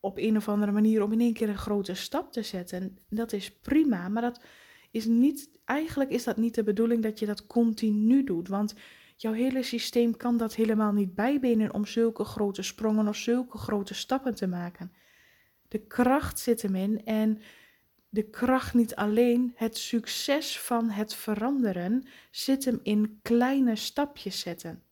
op 0.00 0.18
een 0.18 0.36
of 0.36 0.48
andere 0.48 0.72
manier 0.72 1.02
om 1.02 1.12
in 1.12 1.20
één 1.20 1.32
keer 1.32 1.48
een 1.48 1.58
grote 1.58 1.94
stap 1.94 2.32
te 2.32 2.42
zetten. 2.42 2.98
Dat 3.08 3.32
is 3.32 3.52
prima, 3.52 4.08
maar 4.08 4.22
dat 4.22 4.40
is 4.90 5.06
niet, 5.06 5.50
eigenlijk 5.64 6.10
is 6.10 6.24
dat 6.24 6.36
niet 6.36 6.54
de 6.54 6.62
bedoeling 6.62 7.02
dat 7.02 7.18
je 7.18 7.26
dat 7.26 7.46
continu 7.46 8.24
doet, 8.24 8.48
want 8.48 8.74
jouw 9.16 9.32
hele 9.32 9.62
systeem 9.62 10.16
kan 10.16 10.36
dat 10.36 10.54
helemaal 10.54 10.92
niet 10.92 11.14
bijbenen 11.14 11.74
om 11.74 11.86
zulke 11.86 12.24
grote 12.24 12.62
sprongen 12.62 13.08
of 13.08 13.16
zulke 13.16 13.58
grote 13.58 13.94
stappen 13.94 14.34
te 14.34 14.46
maken. 14.46 14.92
De 15.68 15.86
kracht 15.86 16.38
zit 16.38 16.62
hem 16.62 16.74
in 16.74 17.04
en 17.04 17.40
de 18.08 18.30
kracht 18.30 18.74
niet 18.74 18.94
alleen, 18.94 19.52
het 19.54 19.78
succes 19.78 20.60
van 20.60 20.90
het 20.90 21.14
veranderen 21.14 22.06
zit 22.30 22.64
hem 22.64 22.80
in 22.82 23.18
kleine 23.22 23.76
stapjes 23.76 24.40
zetten. 24.40 24.82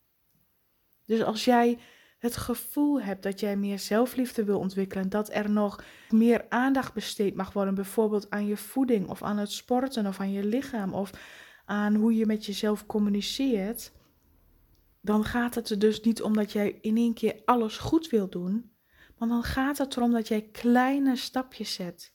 Dus 1.05 1.23
als 1.23 1.45
jij 1.45 1.79
het 2.19 2.37
gevoel 2.37 3.01
hebt 3.01 3.23
dat 3.23 3.41
jij 3.41 3.57
meer 3.57 3.79
zelfliefde 3.79 4.45
wil 4.45 4.59
ontwikkelen, 4.59 5.09
dat 5.09 5.33
er 5.33 5.51
nog 5.51 5.85
meer 6.11 6.47
aandacht 6.49 6.95
besteed 6.95 7.35
mag 7.35 7.53
worden, 7.53 7.75
bijvoorbeeld 7.75 8.31
aan 8.31 8.47
je 8.47 8.57
voeding 8.57 9.09
of 9.09 9.23
aan 9.23 9.37
het 9.37 9.51
sporten 9.51 10.07
of 10.07 10.21
aan 10.21 10.33
je 10.33 10.45
lichaam 10.45 10.95
of 10.95 11.11
aan 11.65 11.95
hoe 11.95 12.17
je 12.17 12.27
met 12.27 12.47
jezelf 12.47 12.87
communiceert, 12.87 13.93
dan 15.01 15.25
gaat 15.25 15.55
het 15.55 15.71
er 15.71 15.79
dus 15.79 16.01
niet 16.01 16.23
om 16.23 16.33
dat 16.33 16.53
jij 16.53 16.79
in 16.81 16.97
één 16.97 17.15
keer 17.15 17.43
alles 17.45 17.77
goed 17.77 18.09
wil 18.09 18.29
doen, 18.29 18.71
maar 19.19 19.29
dan 19.29 19.43
gaat 19.43 19.79
het 19.79 19.97
erom 19.97 20.13
dat 20.13 20.29
jij 20.29 20.49
kleine 20.53 21.17
stapjes 21.17 21.73
zet. 21.73 22.15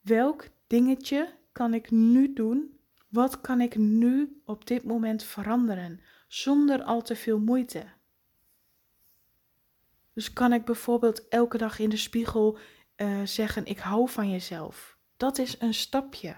Welk 0.00 0.48
dingetje 0.66 1.38
kan 1.52 1.74
ik 1.74 1.90
nu 1.90 2.32
doen? 2.32 2.78
Wat 3.08 3.40
kan 3.40 3.60
ik 3.60 3.76
nu 3.76 4.42
op 4.44 4.66
dit 4.66 4.84
moment 4.84 5.22
veranderen 5.22 6.00
zonder 6.28 6.82
al 6.82 7.02
te 7.02 7.16
veel 7.16 7.38
moeite? 7.38 7.86
Dus 10.12 10.32
kan 10.32 10.52
ik 10.52 10.64
bijvoorbeeld 10.64 11.28
elke 11.28 11.58
dag 11.58 11.78
in 11.78 11.88
de 11.88 11.96
spiegel 11.96 12.58
uh, 12.96 13.20
zeggen: 13.24 13.66
Ik 13.66 13.78
hou 13.78 14.08
van 14.08 14.30
jezelf. 14.30 14.98
Dat 15.16 15.38
is 15.38 15.56
een 15.60 15.74
stapje. 15.74 16.36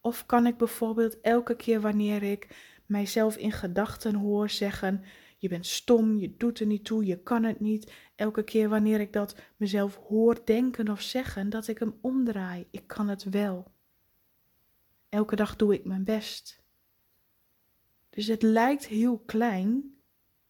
Of 0.00 0.26
kan 0.26 0.46
ik 0.46 0.56
bijvoorbeeld 0.56 1.20
elke 1.20 1.56
keer 1.56 1.80
wanneer 1.80 2.22
ik 2.22 2.56
mijzelf 2.86 3.36
in 3.36 3.52
gedachten 3.52 4.14
hoor 4.14 4.50
zeggen: 4.50 5.04
je 5.38 5.48
bent 5.48 5.66
stom, 5.66 6.18
je 6.18 6.36
doet 6.36 6.60
er 6.60 6.66
niet 6.66 6.84
toe, 6.84 7.04
je 7.04 7.22
kan 7.22 7.44
het 7.44 7.60
niet. 7.60 7.92
Elke 8.14 8.42
keer 8.42 8.68
wanneer 8.68 9.00
ik 9.00 9.12
dat 9.12 9.36
mezelf 9.56 9.96
hoor 9.96 10.40
denken 10.44 10.88
of 10.88 11.00
zeggen, 11.00 11.50
dat 11.50 11.68
ik 11.68 11.78
hem 11.78 11.98
omdraai. 12.00 12.66
Ik 12.70 12.86
kan 12.86 13.08
het 13.08 13.24
wel. 13.24 13.70
Elke 15.08 15.36
dag 15.36 15.56
doe 15.56 15.74
ik 15.74 15.84
mijn 15.84 16.04
best. 16.04 16.62
Dus 18.10 18.26
het 18.26 18.42
lijkt 18.42 18.86
heel 18.86 19.18
klein. 19.18 19.96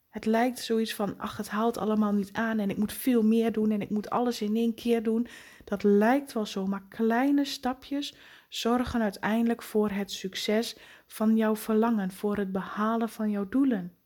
Het 0.08 0.24
lijkt 0.24 0.58
zoiets 0.58 0.94
van, 0.94 1.18
ach, 1.18 1.36
het 1.36 1.48
haalt 1.48 1.78
allemaal 1.78 2.12
niet 2.12 2.32
aan 2.32 2.58
en 2.58 2.70
ik 2.70 2.76
moet 2.76 2.92
veel 2.92 3.22
meer 3.22 3.52
doen 3.52 3.70
en 3.70 3.80
ik 3.80 3.90
moet 3.90 4.10
alles 4.10 4.42
in 4.42 4.56
één 4.56 4.74
keer 4.74 5.02
doen. 5.02 5.26
Dat 5.64 5.82
lijkt 5.82 6.32
wel 6.32 6.46
zo, 6.46 6.66
maar 6.66 6.86
kleine 6.88 7.44
stapjes 7.44 8.14
zorgen 8.48 9.02
uiteindelijk 9.02 9.62
voor 9.62 9.90
het 9.90 10.10
succes 10.10 10.76
van 11.06 11.36
jouw 11.36 11.56
verlangen, 11.56 12.10
voor 12.10 12.36
het 12.36 12.52
behalen 12.52 13.08
van 13.08 13.30
jouw 13.30 13.48
doelen. 13.48 13.97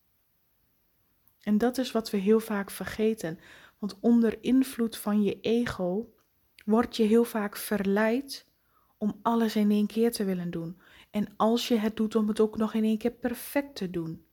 En 1.43 1.59
dat 1.59 1.79
is 1.79 1.93
wat 1.93 2.11
we 2.11 2.17
heel 2.17 2.41
vaak 2.41 2.71
vergeten. 2.71 3.39
Want 3.79 3.97
onder 4.01 4.39
invloed 4.41 4.97
van 4.97 5.23
je 5.23 5.41
ego 5.41 6.15
word 6.65 6.97
je 6.97 7.03
heel 7.03 7.25
vaak 7.25 7.57
verleid 7.57 8.47
om 8.99 9.19
alles 9.23 9.57
in 9.57 9.71
één 9.71 9.87
keer 9.87 10.13
te 10.13 10.25
willen 10.25 10.51
doen. 10.51 10.81
En 11.11 11.29
als 11.37 11.69
je 11.69 11.77
het 11.77 11.97
doet, 11.97 12.15
om 12.15 12.29
het 12.29 12.41
ook 12.41 12.57
nog 12.57 12.75
in 12.75 12.85
één 12.85 12.99
keer 12.99 13.11
perfect 13.11 13.77
te 13.77 13.91
doen. 13.91 14.27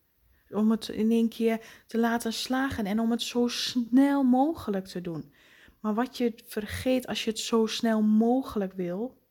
Om 0.49 0.71
het 0.71 0.87
in 0.87 1.11
één 1.11 1.29
keer 1.29 1.83
te 1.87 1.97
laten 1.97 2.33
slagen 2.33 2.85
en 2.85 2.99
om 2.99 3.11
het 3.11 3.21
zo 3.21 3.47
snel 3.47 4.23
mogelijk 4.23 4.85
te 4.85 5.01
doen. 5.01 5.33
Maar 5.79 5.93
wat 5.93 6.17
je 6.17 6.33
vergeet 6.45 7.07
als 7.07 7.23
je 7.23 7.29
het 7.29 7.39
zo 7.39 7.65
snel 7.65 8.01
mogelijk 8.01 8.73
wil, 8.73 9.21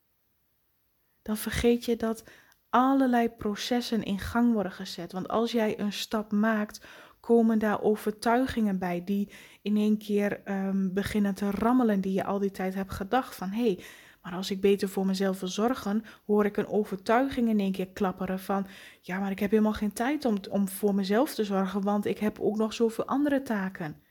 dan 1.23 1.37
vergeet 1.37 1.85
je 1.85 1.97
dat 1.97 2.25
allerlei 2.69 3.29
processen 3.29 4.03
in 4.03 4.19
gang 4.19 4.53
worden 4.53 4.73
gezet. 4.73 5.13
Want 5.13 5.29
als 5.29 5.53
jij 5.53 5.79
een 5.79 5.93
stap 5.93 6.33
maakt, 6.33 6.87
komen 7.29 7.59
daar 7.59 7.83
overtuigingen 7.83 8.79
bij 8.79 9.05
die 9.05 9.29
in 9.63 9.77
één 9.77 9.99
keer 9.99 10.41
um, 10.45 10.93
beginnen 10.95 11.35
te 11.35 11.51
rammelen, 11.51 12.01
die 12.01 12.13
je 12.13 12.25
al 12.25 12.39
die 12.39 12.51
tijd 12.51 12.75
hebt 12.75 12.93
gedacht 12.93 13.35
van 13.35 13.51
hé, 13.51 13.63
hey, 13.63 13.85
maar 14.23 14.33
als 14.33 14.51
ik 14.51 14.61
beter 14.61 14.89
voor 14.89 15.07
mezelf 15.07 15.41
wil 15.41 15.49
zorgen, 15.49 16.05
hoor 16.27 16.45
ik 16.45 16.57
een 16.57 16.69
overtuiging 16.69 17.49
in 17.49 17.61
één 17.61 17.73
keer 17.73 17.89
klapperen 17.89 18.41
van 18.41 18.67
ja, 19.01 19.19
maar 19.19 19.31
ik 19.31 19.39
heb 19.39 19.51
helemaal 19.51 19.73
geen 19.73 19.93
tijd 19.93 20.25
om, 20.25 20.37
om 20.51 20.69
voor 20.69 20.95
mezelf 20.95 21.35
te 21.35 21.45
zorgen, 21.45 21.83
want 21.83 22.07
ik 22.07 22.19
heb 22.19 22.41
ook 22.41 22.57
nog 22.57 22.73
zoveel 22.73 23.07
andere 23.07 23.43
taken. 23.43 24.03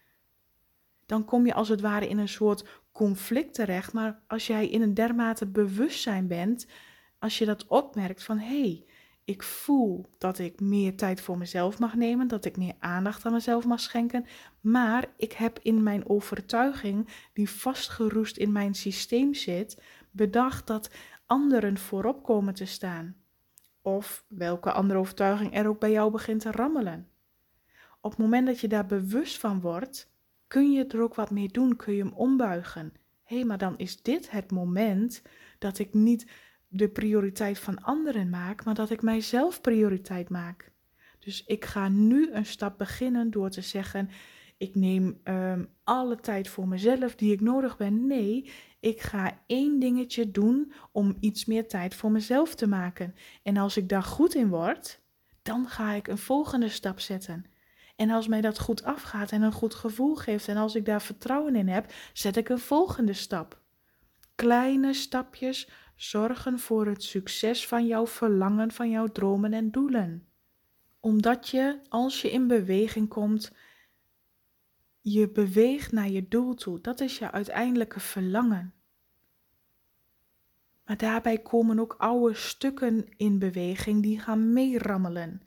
Dan 1.05 1.25
kom 1.25 1.45
je 1.45 1.53
als 1.53 1.69
het 1.69 1.81
ware 1.81 2.07
in 2.07 2.17
een 2.17 2.29
soort 2.29 2.65
conflict 2.91 3.53
terecht, 3.53 3.93
maar 3.93 4.19
als 4.27 4.47
jij 4.47 4.67
in 4.67 4.81
een 4.81 4.93
dermate 4.93 5.47
bewustzijn 5.47 6.27
bent, 6.27 6.67
als 7.19 7.37
je 7.37 7.45
dat 7.45 7.67
opmerkt 7.67 8.23
van 8.23 8.39
hé, 8.39 8.61
hey, 8.61 8.85
ik 9.27 9.43
voel 9.43 10.05
dat 10.17 10.39
ik 10.39 10.59
meer 10.59 10.95
tijd 10.95 11.21
voor 11.21 11.37
mezelf 11.37 11.79
mag 11.79 11.95
nemen, 11.95 12.27
dat 12.27 12.45
ik 12.45 12.57
meer 12.57 12.75
aandacht 12.79 13.25
aan 13.25 13.31
mezelf 13.31 13.65
mag 13.65 13.79
schenken, 13.79 14.25
maar 14.61 15.05
ik 15.17 15.31
heb 15.31 15.59
in 15.61 15.83
mijn 15.83 16.09
overtuiging, 16.09 17.07
die 17.33 17.49
vastgeroest 17.49 18.37
in 18.37 18.51
mijn 18.51 18.75
systeem 18.75 19.33
zit, 19.33 19.81
bedacht 20.11 20.67
dat 20.67 20.89
anderen 21.25 21.77
voorop 21.77 22.23
komen 22.23 22.53
te 22.53 22.65
staan. 22.65 23.15
Of 23.81 24.25
welke 24.27 24.71
andere 24.71 24.99
overtuiging 24.99 25.55
er 25.55 25.67
ook 25.67 25.79
bij 25.79 25.91
jou 25.91 26.11
begint 26.11 26.41
te 26.41 26.51
rammelen. 26.51 27.07
Op 28.01 28.09
het 28.09 28.19
moment 28.19 28.47
dat 28.47 28.59
je 28.59 28.67
daar 28.67 28.85
bewust 28.85 29.37
van 29.37 29.61
wordt, 29.61 30.11
kun 30.47 30.71
je 30.71 30.85
er 30.85 31.01
ook 31.01 31.15
wat 31.15 31.31
mee 31.31 31.47
doen, 31.47 31.75
kun 31.75 31.93
je 31.93 32.03
hem 32.03 32.13
ombuigen. 32.13 32.93
Hé, 33.23 33.35
hey, 33.35 33.45
maar 33.45 33.57
dan 33.57 33.77
is 33.77 34.01
dit 34.01 34.31
het 34.31 34.51
moment 34.51 35.21
dat 35.57 35.79
ik 35.79 35.93
niet 35.93 36.27
de 36.67 36.89
prioriteit 36.89 37.59
van 37.59 37.83
anderen 37.83 38.29
maak, 38.29 38.65
maar 38.65 38.75
dat 38.75 38.89
ik 38.89 39.01
mijzelf 39.01 39.61
prioriteit 39.61 40.29
maak. 40.29 40.71
Dus 41.19 41.43
ik 41.45 41.65
ga 41.65 41.89
nu 41.89 42.31
een 42.31 42.45
stap 42.45 42.77
beginnen 42.77 43.31
door 43.31 43.49
te 43.49 43.61
zeggen: 43.61 44.09
ik 44.57 44.75
neem 44.75 45.19
um, 45.23 45.69
alle 45.83 46.15
tijd 46.15 46.47
voor 46.47 46.67
mezelf 46.67 47.15
die 47.15 47.31
ik 47.31 47.41
nodig 47.41 47.77
ben. 47.77 48.07
Nee, 48.07 48.51
ik 48.79 49.01
ga 49.01 49.43
één 49.47 49.79
dingetje 49.79 50.31
doen 50.31 50.73
om 50.91 51.17
iets 51.19 51.45
meer 51.45 51.67
tijd 51.67 51.95
voor 51.95 52.11
mezelf 52.11 52.55
te 52.55 52.67
maken. 52.67 53.15
En 53.43 53.57
als 53.57 53.77
ik 53.77 53.89
daar 53.89 54.03
goed 54.03 54.35
in 54.35 54.49
word, 54.49 55.01
dan 55.41 55.67
ga 55.67 55.93
ik 55.93 56.07
een 56.07 56.17
volgende 56.17 56.69
stap 56.69 56.99
zetten. 56.99 57.45
En 57.95 58.09
als 58.09 58.27
mij 58.27 58.41
dat 58.41 58.59
goed 58.59 58.83
afgaat 58.83 59.31
en 59.31 59.41
een 59.41 59.51
goed 59.51 59.75
gevoel 59.75 60.15
geeft 60.15 60.47
en 60.47 60.57
als 60.57 60.75
ik 60.75 60.85
daar 60.85 61.01
vertrouwen 61.01 61.55
in 61.55 61.67
heb, 61.67 61.93
zet 62.13 62.37
ik 62.37 62.49
een 62.49 62.59
volgende 62.59 63.13
stap. 63.13 63.61
Kleine 64.35 64.93
stapjes 64.93 65.69
zorgen 65.97 66.59
voor 66.59 66.85
het 66.85 67.03
succes 67.03 67.67
van 67.67 67.87
jouw 67.87 68.07
verlangen, 68.07 68.71
van 68.71 68.89
jouw 68.89 69.07
dromen 69.07 69.53
en 69.53 69.71
doelen. 69.71 70.27
Omdat 70.99 71.49
je, 71.49 71.79
als 71.89 72.21
je 72.21 72.31
in 72.31 72.47
beweging 72.47 73.07
komt, 73.07 73.51
je 75.01 75.29
beweegt 75.29 75.91
naar 75.91 76.09
je 76.09 76.27
doel 76.27 76.53
toe. 76.53 76.81
Dat 76.81 76.99
is 76.99 77.17
je 77.17 77.31
uiteindelijke 77.31 77.99
verlangen. 77.99 78.73
Maar 80.85 80.97
daarbij 80.97 81.37
komen 81.37 81.79
ook 81.79 81.95
oude 81.97 82.35
stukken 82.35 83.05
in 83.17 83.39
beweging 83.39 84.03
die 84.03 84.19
gaan 84.19 84.53
meerammelen. 84.53 85.41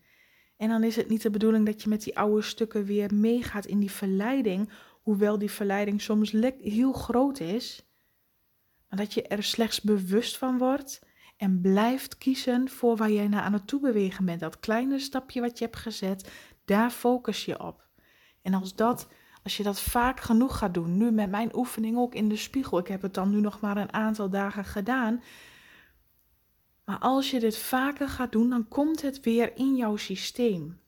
En 0.56 0.68
dan 0.68 0.82
is 0.82 0.96
het 0.96 1.08
niet 1.08 1.22
de 1.22 1.30
bedoeling 1.30 1.66
dat 1.66 1.82
je 1.82 1.88
met 1.88 2.02
die 2.02 2.18
oude 2.18 2.42
stukken 2.42 2.84
weer 2.84 3.14
meegaat 3.14 3.66
in 3.66 3.78
die 3.78 3.90
verleiding, 3.90 4.72
hoewel 5.02 5.38
die 5.38 5.50
verleiding 5.50 6.00
soms 6.00 6.32
heel 6.60 6.92
groot 6.92 7.40
is 7.40 7.89
maar 8.90 8.98
dat 8.98 9.14
je 9.14 9.22
er 9.22 9.42
slechts 9.42 9.80
bewust 9.80 10.38
van 10.38 10.58
wordt 10.58 11.00
en 11.36 11.60
blijft 11.60 12.18
kiezen 12.18 12.68
voor 12.68 12.96
waar 12.96 13.10
jij 13.10 13.28
naar 13.28 13.42
aan 13.42 13.52
het 13.52 13.66
toe 13.66 13.80
bewegen 13.80 14.24
bent. 14.24 14.40
Dat 14.40 14.60
kleine 14.60 14.98
stapje 14.98 15.40
wat 15.40 15.58
je 15.58 15.64
hebt 15.64 15.76
gezet, 15.76 16.30
daar 16.64 16.90
focus 16.90 17.44
je 17.44 17.60
op. 17.60 17.88
En 18.42 18.54
als, 18.54 18.74
dat, 18.74 19.08
als 19.42 19.56
je 19.56 19.62
dat 19.62 19.80
vaak 19.80 20.20
genoeg 20.20 20.58
gaat 20.58 20.74
doen, 20.74 20.96
nu 20.96 21.10
met 21.10 21.30
mijn 21.30 21.56
oefening 21.56 21.96
ook 21.96 22.14
in 22.14 22.28
de 22.28 22.36
spiegel, 22.36 22.78
ik 22.78 22.86
heb 22.86 23.02
het 23.02 23.14
dan 23.14 23.30
nu 23.30 23.40
nog 23.40 23.60
maar 23.60 23.76
een 23.76 23.92
aantal 23.92 24.30
dagen 24.30 24.64
gedaan. 24.64 25.22
Maar 26.84 26.98
als 26.98 27.30
je 27.30 27.40
dit 27.40 27.56
vaker 27.58 28.08
gaat 28.08 28.32
doen, 28.32 28.50
dan 28.50 28.68
komt 28.68 29.02
het 29.02 29.20
weer 29.20 29.56
in 29.56 29.76
jouw 29.76 29.96
systeem. 29.96 30.80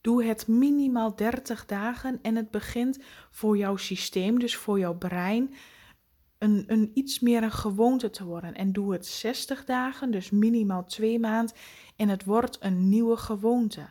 Doe 0.00 0.24
het 0.24 0.48
minimaal 0.48 1.16
30 1.16 1.66
dagen 1.66 2.18
en 2.22 2.36
het 2.36 2.50
begint 2.50 2.98
voor 3.30 3.56
jouw 3.56 3.76
systeem, 3.76 4.38
dus 4.38 4.56
voor 4.56 4.78
jouw 4.78 4.94
brein, 4.94 5.54
een, 6.38 6.64
een 6.66 6.90
iets 6.94 7.20
meer 7.20 7.42
een 7.42 7.52
gewoonte 7.52 8.10
te 8.10 8.24
worden. 8.24 8.54
En 8.54 8.72
doe 8.72 8.92
het 8.92 9.06
60 9.06 9.64
dagen, 9.64 10.10
dus 10.10 10.30
minimaal 10.30 10.84
twee 10.84 11.18
maanden, 11.18 11.56
en 11.96 12.08
het 12.08 12.24
wordt 12.24 12.56
een 12.60 12.88
nieuwe 12.88 13.16
gewoonte. 13.16 13.88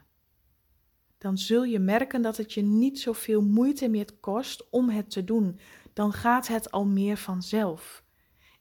Dan 1.17 1.38
zul 1.38 1.63
je 1.63 1.79
merken 1.79 2.21
dat 2.21 2.38
het 2.38 2.53
je 2.53 2.62
niet 2.62 2.99
zoveel 2.99 3.41
moeite 3.41 3.88
meer 3.88 4.08
kost 4.19 4.69
om 4.69 4.89
het 4.89 5.12
te 5.12 5.23
doen. 5.23 5.60
Dan 5.93 6.13
gaat 6.13 6.47
het 6.47 6.71
al 6.71 6.86
meer 6.86 7.17
vanzelf. 7.17 8.03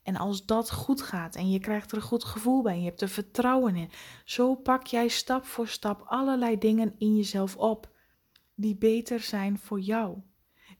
En 0.03 0.15
als 0.15 0.45
dat 0.45 0.71
goed 0.71 1.01
gaat 1.01 1.35
en 1.35 1.51
je 1.51 1.59
krijgt 1.59 1.91
er 1.91 1.97
een 1.97 2.03
goed 2.03 2.23
gevoel 2.23 2.61
bij 2.61 2.73
en 2.73 2.79
je 2.79 2.85
hebt 2.85 3.01
er 3.01 3.09
vertrouwen 3.09 3.75
in, 3.75 3.89
zo 4.25 4.55
pak 4.55 4.85
jij 4.85 5.07
stap 5.07 5.45
voor 5.45 5.67
stap 5.67 6.03
allerlei 6.05 6.57
dingen 6.57 6.95
in 6.97 7.15
jezelf 7.15 7.57
op 7.57 7.89
die 8.55 8.75
beter 8.75 9.19
zijn 9.19 9.59
voor 9.59 9.79
jou 9.79 10.17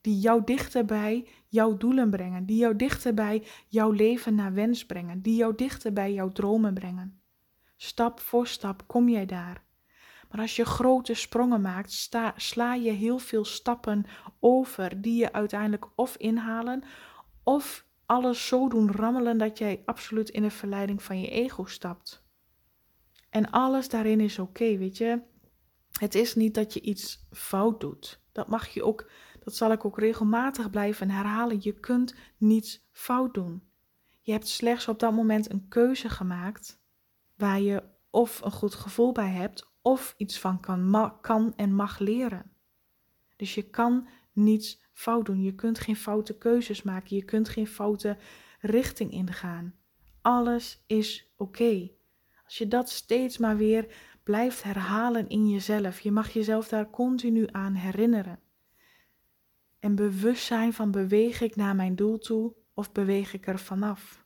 die 0.04 0.20
jou 0.20 0.42
dichter 0.46 0.86
bij 0.86 1.28
jouw 1.48 1.78
doelen 1.78 2.10
brengen, 2.10 2.46
die 2.46 2.58
jou 2.58 2.76
dichter 2.76 3.14
bij 3.14 3.44
jouw 3.68 3.92
leven 3.92 4.36
naar 4.36 4.54
wens 4.54 4.86
brengen, 4.86 5.22
die 5.22 5.36
jou 5.36 5.56
dichter 5.56 5.94
bij 5.94 6.14
jouw 6.14 6.30
dromen 6.30 6.74
brengen. 6.74 7.22
Stap 7.78 8.20
voor 8.20 8.48
stap 8.48 8.88
kom 8.88 9.10
jij 9.10 9.26
daar. 9.26 9.64
Maar 10.30 10.42
als 10.42 10.56
je 10.56 10.66
grote 10.66 11.14
sprongen 11.14 11.62
maakt, 11.62 12.10
sla 12.36 12.74
je 12.74 12.92
heel 12.92 13.20
veel 13.20 13.46
stappen 13.46 14.06
over 14.40 15.02
die 15.02 15.16
je 15.16 15.34
uiteindelijk 15.34 15.88
of 15.96 16.18
inhalen 16.18 16.84
of 17.44 17.86
alles 18.06 18.48
zo 18.48 18.70
doen 18.70 18.92
rammelen 18.92 19.38
dat 19.38 19.58
jij 19.58 19.82
absoluut 19.86 20.30
in 20.30 20.42
de 20.42 20.50
verleiding 20.50 21.04
van 21.04 21.22
je 21.22 21.30
ego 21.30 21.66
stapt. 21.66 22.24
En 23.30 23.52
alles 23.52 23.90
daarin 23.90 24.20
is 24.20 24.40
oké, 24.40 24.78
weet 24.78 24.98
je. 24.98 25.22
Het 26.00 26.16
is 26.16 26.36
niet 26.36 26.54
dat 26.54 26.74
je 26.74 26.82
iets 26.82 27.28
fout 27.32 27.80
doet. 27.80 28.23
Dat 28.34 28.48
mag 28.48 28.68
je 28.68 28.84
ook 28.84 29.10
dat 29.44 29.56
zal 29.56 29.72
ik 29.72 29.86
ook 29.86 30.00
regelmatig 30.00 30.70
blijven 30.70 31.10
herhalen. 31.10 31.58
Je 31.62 31.74
kunt 31.74 32.16
niets 32.38 32.88
fout 32.92 33.34
doen. 33.34 33.64
Je 34.22 34.32
hebt 34.32 34.48
slechts 34.48 34.88
op 34.88 35.00
dat 35.00 35.14
moment 35.14 35.52
een 35.52 35.68
keuze 35.68 36.10
gemaakt 36.10 36.82
waar 37.36 37.62
je 37.62 37.84
of 38.10 38.42
een 38.42 38.52
goed 38.52 38.76
gevoel 38.76 39.12
bij 39.12 39.30
hebt 39.30 39.72
of 39.82 40.14
iets 40.18 40.40
van 40.40 40.60
kan, 40.60 41.18
kan 41.22 41.54
en 41.56 41.76
mag 41.76 42.00
leren. 42.00 42.52
Dus 43.36 43.56
je 43.56 43.70
kan 43.70 44.08
niets 44.32 44.82
fout 44.94 45.26
doen. 45.26 45.42
Je 45.42 45.56
kunt 45.56 45.80
geen 45.80 45.96
foute 45.96 46.38
keuzes 46.38 46.84
maken. 46.84 47.16
Je 47.16 47.24
kunt 47.24 47.50
geen 47.50 47.68
foute 47.68 48.18
richting 48.60 49.12
ingaan. 49.12 49.76
Alles 50.22 50.84
is 50.88 51.34
oké. 51.38 51.92
Als 52.46 52.58
je 52.58 52.68
dat 52.68 52.90
steeds 52.90 53.38
maar 53.38 53.58
weer 53.58 53.96
blijft 54.24 54.64
herhalen 54.64 55.30
in 55.30 55.50
jezelf, 55.50 56.00
je 56.00 56.12
mag 56.12 56.30
jezelf 56.30 56.68
daar 56.68 56.90
continu 56.90 57.48
aan 57.52 57.74
herinneren 57.74 58.40
en 59.84 59.96
bewust 59.96 60.46
zijn 60.46 60.74
van 60.74 60.92
beweeg 60.92 61.42
ik 61.42 61.56
naar 61.56 61.76
mijn 61.76 61.96
doel 61.96 62.18
toe 62.18 62.54
of 62.74 62.92
beweeg 62.92 63.34
ik 63.34 63.48
er 63.48 63.60
vanaf. 63.60 64.26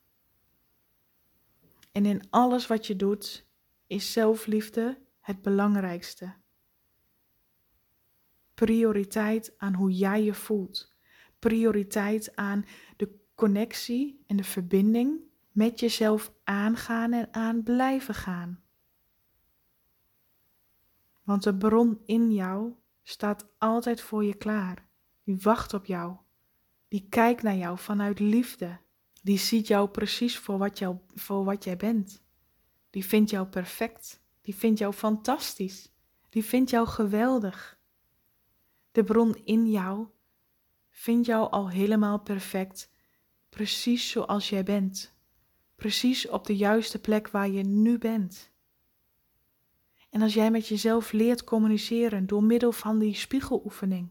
En 1.92 2.06
in 2.06 2.22
alles 2.30 2.66
wat 2.66 2.86
je 2.86 2.96
doet 2.96 3.46
is 3.86 4.12
zelfliefde 4.12 4.98
het 5.20 5.42
belangrijkste. 5.42 6.34
Prioriteit 8.54 9.54
aan 9.56 9.74
hoe 9.74 9.92
jij 9.92 10.22
je 10.22 10.34
voelt. 10.34 10.96
Prioriteit 11.38 12.36
aan 12.36 12.64
de 12.96 13.18
connectie 13.34 14.24
en 14.26 14.36
de 14.36 14.44
verbinding 14.44 15.20
met 15.52 15.80
jezelf 15.80 16.32
aangaan 16.44 17.12
en 17.12 17.34
aan 17.34 17.62
blijven 17.62 18.14
gaan. 18.14 18.62
Want 21.28 21.42
de 21.42 21.56
bron 21.56 22.00
in 22.06 22.32
jou 22.32 22.72
staat 23.02 23.46
altijd 23.58 24.00
voor 24.00 24.24
je 24.24 24.34
klaar. 24.34 24.88
Die 25.24 25.36
wacht 25.36 25.74
op 25.74 25.86
jou. 25.86 26.16
Die 26.88 27.06
kijkt 27.08 27.42
naar 27.42 27.56
jou 27.56 27.78
vanuit 27.78 28.18
liefde. 28.18 28.78
Die 29.22 29.38
ziet 29.38 29.66
jou 29.66 29.88
precies 29.88 30.38
voor 30.38 30.58
wat, 30.58 30.84
voor 31.14 31.44
wat 31.44 31.64
jij 31.64 31.76
bent. 31.76 32.22
Die 32.90 33.04
vindt 33.04 33.30
jou 33.30 33.46
perfect. 33.46 34.20
Die 34.40 34.54
vindt 34.54 34.78
jou 34.78 34.92
fantastisch. 34.92 35.92
Die 36.28 36.44
vindt 36.44 36.70
jou 36.70 36.86
geweldig. 36.86 37.80
De 38.92 39.04
bron 39.04 39.34
in 39.44 39.70
jou 39.70 40.06
vindt 40.88 41.26
jou 41.26 41.50
al 41.50 41.70
helemaal 41.70 42.18
perfect, 42.20 42.90
precies 43.48 44.10
zoals 44.10 44.48
jij 44.48 44.62
bent. 44.62 45.16
Precies 45.76 46.28
op 46.28 46.46
de 46.46 46.56
juiste 46.56 47.00
plek 47.00 47.28
waar 47.28 47.48
je 47.48 47.62
nu 47.62 47.98
bent. 47.98 48.52
En 50.10 50.22
als 50.22 50.34
jij 50.34 50.50
met 50.50 50.66
jezelf 50.66 51.12
leert 51.12 51.44
communiceren 51.44 52.26
door 52.26 52.42
middel 52.42 52.72
van 52.72 52.98
die 52.98 53.14
spiegeloefening, 53.14 54.10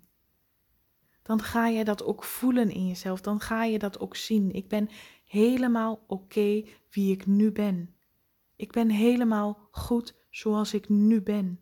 dan 1.27 1.41
ga 1.41 1.67
je 1.67 1.83
dat 1.83 2.03
ook 2.03 2.23
voelen 2.23 2.71
in 2.71 2.87
jezelf. 2.87 3.21
Dan 3.21 3.39
ga 3.39 3.63
je 3.63 3.79
dat 3.79 3.99
ook 3.99 4.15
zien. 4.15 4.51
Ik 4.51 4.67
ben 4.67 4.89
helemaal 5.25 6.03
oké 6.07 6.63
wie 6.89 7.11
ik 7.11 7.25
nu 7.25 7.51
ben. 7.51 7.95
Ik 8.55 8.71
ben 8.71 8.89
helemaal 8.89 9.67
goed 9.71 10.15
zoals 10.29 10.73
ik 10.73 10.89
nu 10.89 11.21
ben. 11.21 11.59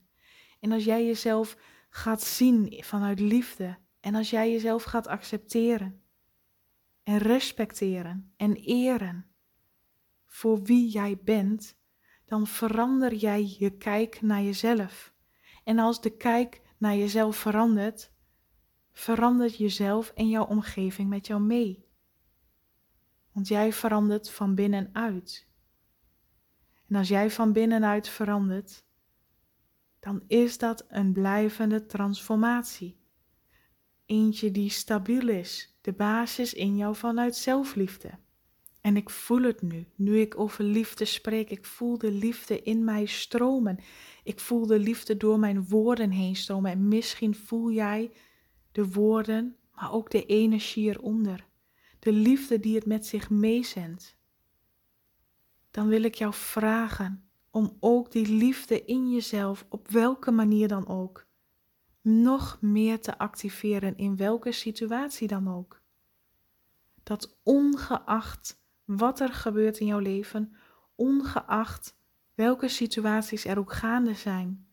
En 0.60 0.71
als 0.71 0.84
jij 0.84 1.06
jezelf 1.06 1.58
gaat 1.89 2.24
zien 2.24 2.84
vanuit 2.84 3.19
liefde 3.19 3.78
en 4.00 4.15
als 4.15 4.30
jij 4.30 4.52
jezelf 4.52 4.84
gaat 4.84 5.08
accepteren 5.08 6.02
en 7.04 7.17
respecteren 7.17 8.34
en 8.38 8.56
eren 8.56 9.26
voor 10.26 10.63
wie 10.63 10.89
jij 10.89 11.17
bent, 11.24 11.78
dan 12.26 12.48
verander 12.48 13.14
jij 13.14 13.56
je 13.60 13.78
kijk 13.78 14.22
naar 14.22 14.42
jezelf. 14.42 15.14
En 15.64 15.80
als 15.80 16.02
de 16.02 16.18
kijk 16.18 16.62
naar 16.78 16.96
jezelf 16.96 17.36
verandert, 17.36 18.12
verandert 18.92 19.58
jezelf 19.58 20.10
en 20.10 20.30
jouw 20.30 20.46
omgeving 20.46 21.10
met 21.10 21.28
jou 21.28 21.42
mee. 21.42 21.86
Want 23.32 23.48
jij 23.48 23.74
verandert 23.74 24.30
van 24.30 24.56
binnenuit. 24.56 25.48
En 26.88 26.96
als 26.96 27.08
jij 27.08 27.32
van 27.32 27.52
binnenuit 27.52 28.10
verandert, 28.10 28.86
dan 30.00 30.24
is 30.28 30.58
dat 30.58 30.86
een 30.88 31.14
blijvende 31.14 31.86
transformatie. 31.86 33.00
Eentje 34.06 34.52
die 34.52 34.70
stabiel 34.70 35.28
is, 35.28 35.78
de 35.82 35.94
basis 35.94 36.54
in 36.54 36.76
jou 36.76 36.96
vanuit 36.96 37.36
zelfliefde. 37.36 38.12
En 38.86 38.98
ik 38.98 39.10
voel 39.10 39.41
het 39.41 39.62
nu, 39.62 39.88
nu 39.95 40.19
ik 40.19 40.39
over 40.39 40.63
liefde 40.63 41.06
spreek. 41.06 41.50
Ik 41.50 41.65
voel 41.65 41.98
de 41.98 42.12
liefde 42.12 42.62
in 42.62 42.84
mij 42.84 43.06
stromen. 43.06 43.80
Ik 44.24 44.39
voel 44.39 44.65
de 44.65 44.80
liefde 44.80 45.17
door 45.17 45.39
mijn 45.39 45.67
woorden 45.67 46.12
heen 46.12 46.36
stromen. 46.36 46.71
En 46.71 46.88
misschien 46.88 47.36
voel 47.36 47.71
jij 47.71 48.12
de 48.71 48.89
woorden, 48.89 49.56
maar 49.74 49.91
ook 49.91 50.12
de 50.12 50.26
energie 50.26 50.89
eronder. 50.89 51.45
De 52.00 52.12
liefde 52.12 52.60
die 52.60 52.76
het 52.76 52.86
met 52.86 53.06
zich 53.06 53.30
meezendt. 53.30 54.17
Dan 55.71 55.88
wil 55.88 56.04
ik 56.04 56.15
jou 56.15 56.34
vragen 56.34 57.30
om 57.50 57.78
ook 57.80 58.12
die 58.12 58.28
liefde 58.28 58.86
in 58.86 59.12
jezelf, 59.12 59.65
op 59.69 59.88
welke 59.88 60.32
manier 60.32 60.67
dan 60.67 60.88
ook, 60.88 61.26
nog 62.02 62.58
meer 62.62 63.00
te 63.00 63.17
activeren 63.17 63.98
in 63.98 64.15
welke 64.15 64.52
situatie 64.52 65.28
dan 65.28 65.48
ook. 65.48 65.82
Dat 67.04 67.38
ongeacht 67.43 68.63
wat 68.86 69.19
er 69.19 69.34
gebeurt 69.34 69.78
in 69.78 69.86
jouw 69.86 70.00
leven, 70.00 70.56
ongeacht 70.95 71.95
welke 72.34 72.67
situaties 72.67 73.45
er 73.45 73.60
ook 73.60 73.74
gaande 73.74 74.13
zijn, 74.13 74.67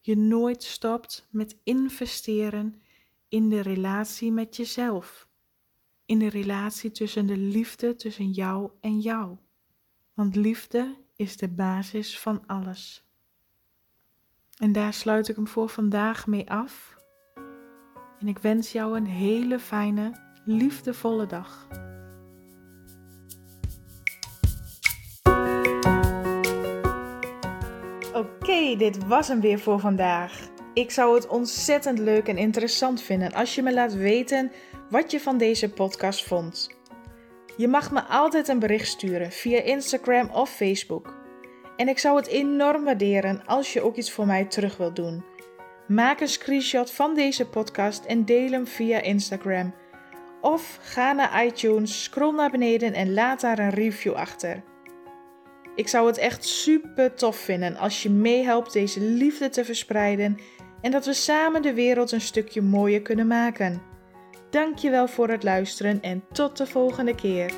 je 0.00 0.16
nooit 0.16 0.62
stopt 0.62 1.28
met 1.30 1.56
investeren 1.62 2.80
in 3.28 3.48
de 3.48 3.60
relatie 3.60 4.32
met 4.32 4.56
jezelf. 4.56 5.28
In 6.04 6.18
de 6.18 6.28
relatie 6.28 6.90
tussen 6.90 7.26
de 7.26 7.36
liefde 7.36 7.94
tussen 7.94 8.30
jou 8.30 8.70
en 8.80 9.00
jou. 9.00 9.36
Want 10.14 10.36
liefde 10.36 10.96
is 11.16 11.36
de 11.36 11.48
basis 11.48 12.18
van 12.18 12.46
alles. 12.46 13.06
En 14.56 14.72
daar 14.72 14.92
sluit 14.92 15.28
ik 15.28 15.36
hem 15.36 15.48
voor 15.48 15.68
vandaag 15.68 16.26
mee 16.26 16.50
af. 16.50 16.96
En 18.18 18.28
ik 18.28 18.38
wens 18.38 18.72
jou 18.72 18.96
een 18.96 19.06
hele 19.06 19.58
fijne, 19.58 20.12
liefdevolle 20.44 21.26
dag. 21.26 21.68
Oké, 28.48 28.76
dit 28.76 29.06
was 29.06 29.28
hem 29.28 29.40
weer 29.40 29.58
voor 29.58 29.80
vandaag. 29.80 30.48
Ik 30.74 30.90
zou 30.90 31.14
het 31.14 31.26
ontzettend 31.26 31.98
leuk 31.98 32.28
en 32.28 32.36
interessant 32.36 33.02
vinden 33.02 33.32
als 33.32 33.54
je 33.54 33.62
me 33.62 33.72
laat 33.72 33.94
weten 33.94 34.52
wat 34.90 35.10
je 35.10 35.20
van 35.20 35.38
deze 35.38 35.72
podcast 35.72 36.24
vond. 36.24 36.70
Je 37.56 37.68
mag 37.68 37.90
me 37.90 38.02
altijd 38.02 38.48
een 38.48 38.58
bericht 38.58 38.86
sturen 38.86 39.32
via 39.32 39.60
Instagram 39.60 40.30
of 40.30 40.50
Facebook. 40.50 41.14
En 41.76 41.88
ik 41.88 41.98
zou 41.98 42.16
het 42.16 42.26
enorm 42.26 42.84
waarderen 42.84 43.46
als 43.46 43.72
je 43.72 43.82
ook 43.82 43.96
iets 43.96 44.12
voor 44.12 44.26
mij 44.26 44.44
terug 44.44 44.76
wilt 44.76 44.96
doen. 44.96 45.24
Maak 45.86 46.20
een 46.20 46.28
screenshot 46.28 46.90
van 46.90 47.14
deze 47.14 47.48
podcast 47.48 48.04
en 48.04 48.24
deel 48.24 48.50
hem 48.50 48.66
via 48.66 49.00
Instagram. 49.00 49.74
Of 50.40 50.78
ga 50.82 51.12
naar 51.12 51.44
iTunes, 51.44 52.02
scroll 52.02 52.34
naar 52.34 52.50
beneden 52.50 52.92
en 52.92 53.12
laat 53.14 53.40
daar 53.40 53.58
een 53.58 53.70
review 53.70 54.14
achter. 54.14 54.62
Ik 55.78 55.88
zou 55.88 56.06
het 56.06 56.18
echt 56.18 56.44
super 56.44 57.14
tof 57.14 57.36
vinden 57.36 57.76
als 57.76 58.02
je 58.02 58.10
meehelpt 58.10 58.72
deze 58.72 59.00
liefde 59.00 59.48
te 59.48 59.64
verspreiden 59.64 60.38
en 60.80 60.90
dat 60.90 61.06
we 61.06 61.12
samen 61.12 61.62
de 61.62 61.74
wereld 61.74 62.12
een 62.12 62.20
stukje 62.20 62.62
mooier 62.62 63.02
kunnen 63.02 63.26
maken. 63.26 63.82
Dankjewel 64.50 65.08
voor 65.08 65.28
het 65.28 65.42
luisteren 65.42 66.02
en 66.02 66.24
tot 66.32 66.56
de 66.56 66.66
volgende 66.66 67.14
keer. 67.14 67.52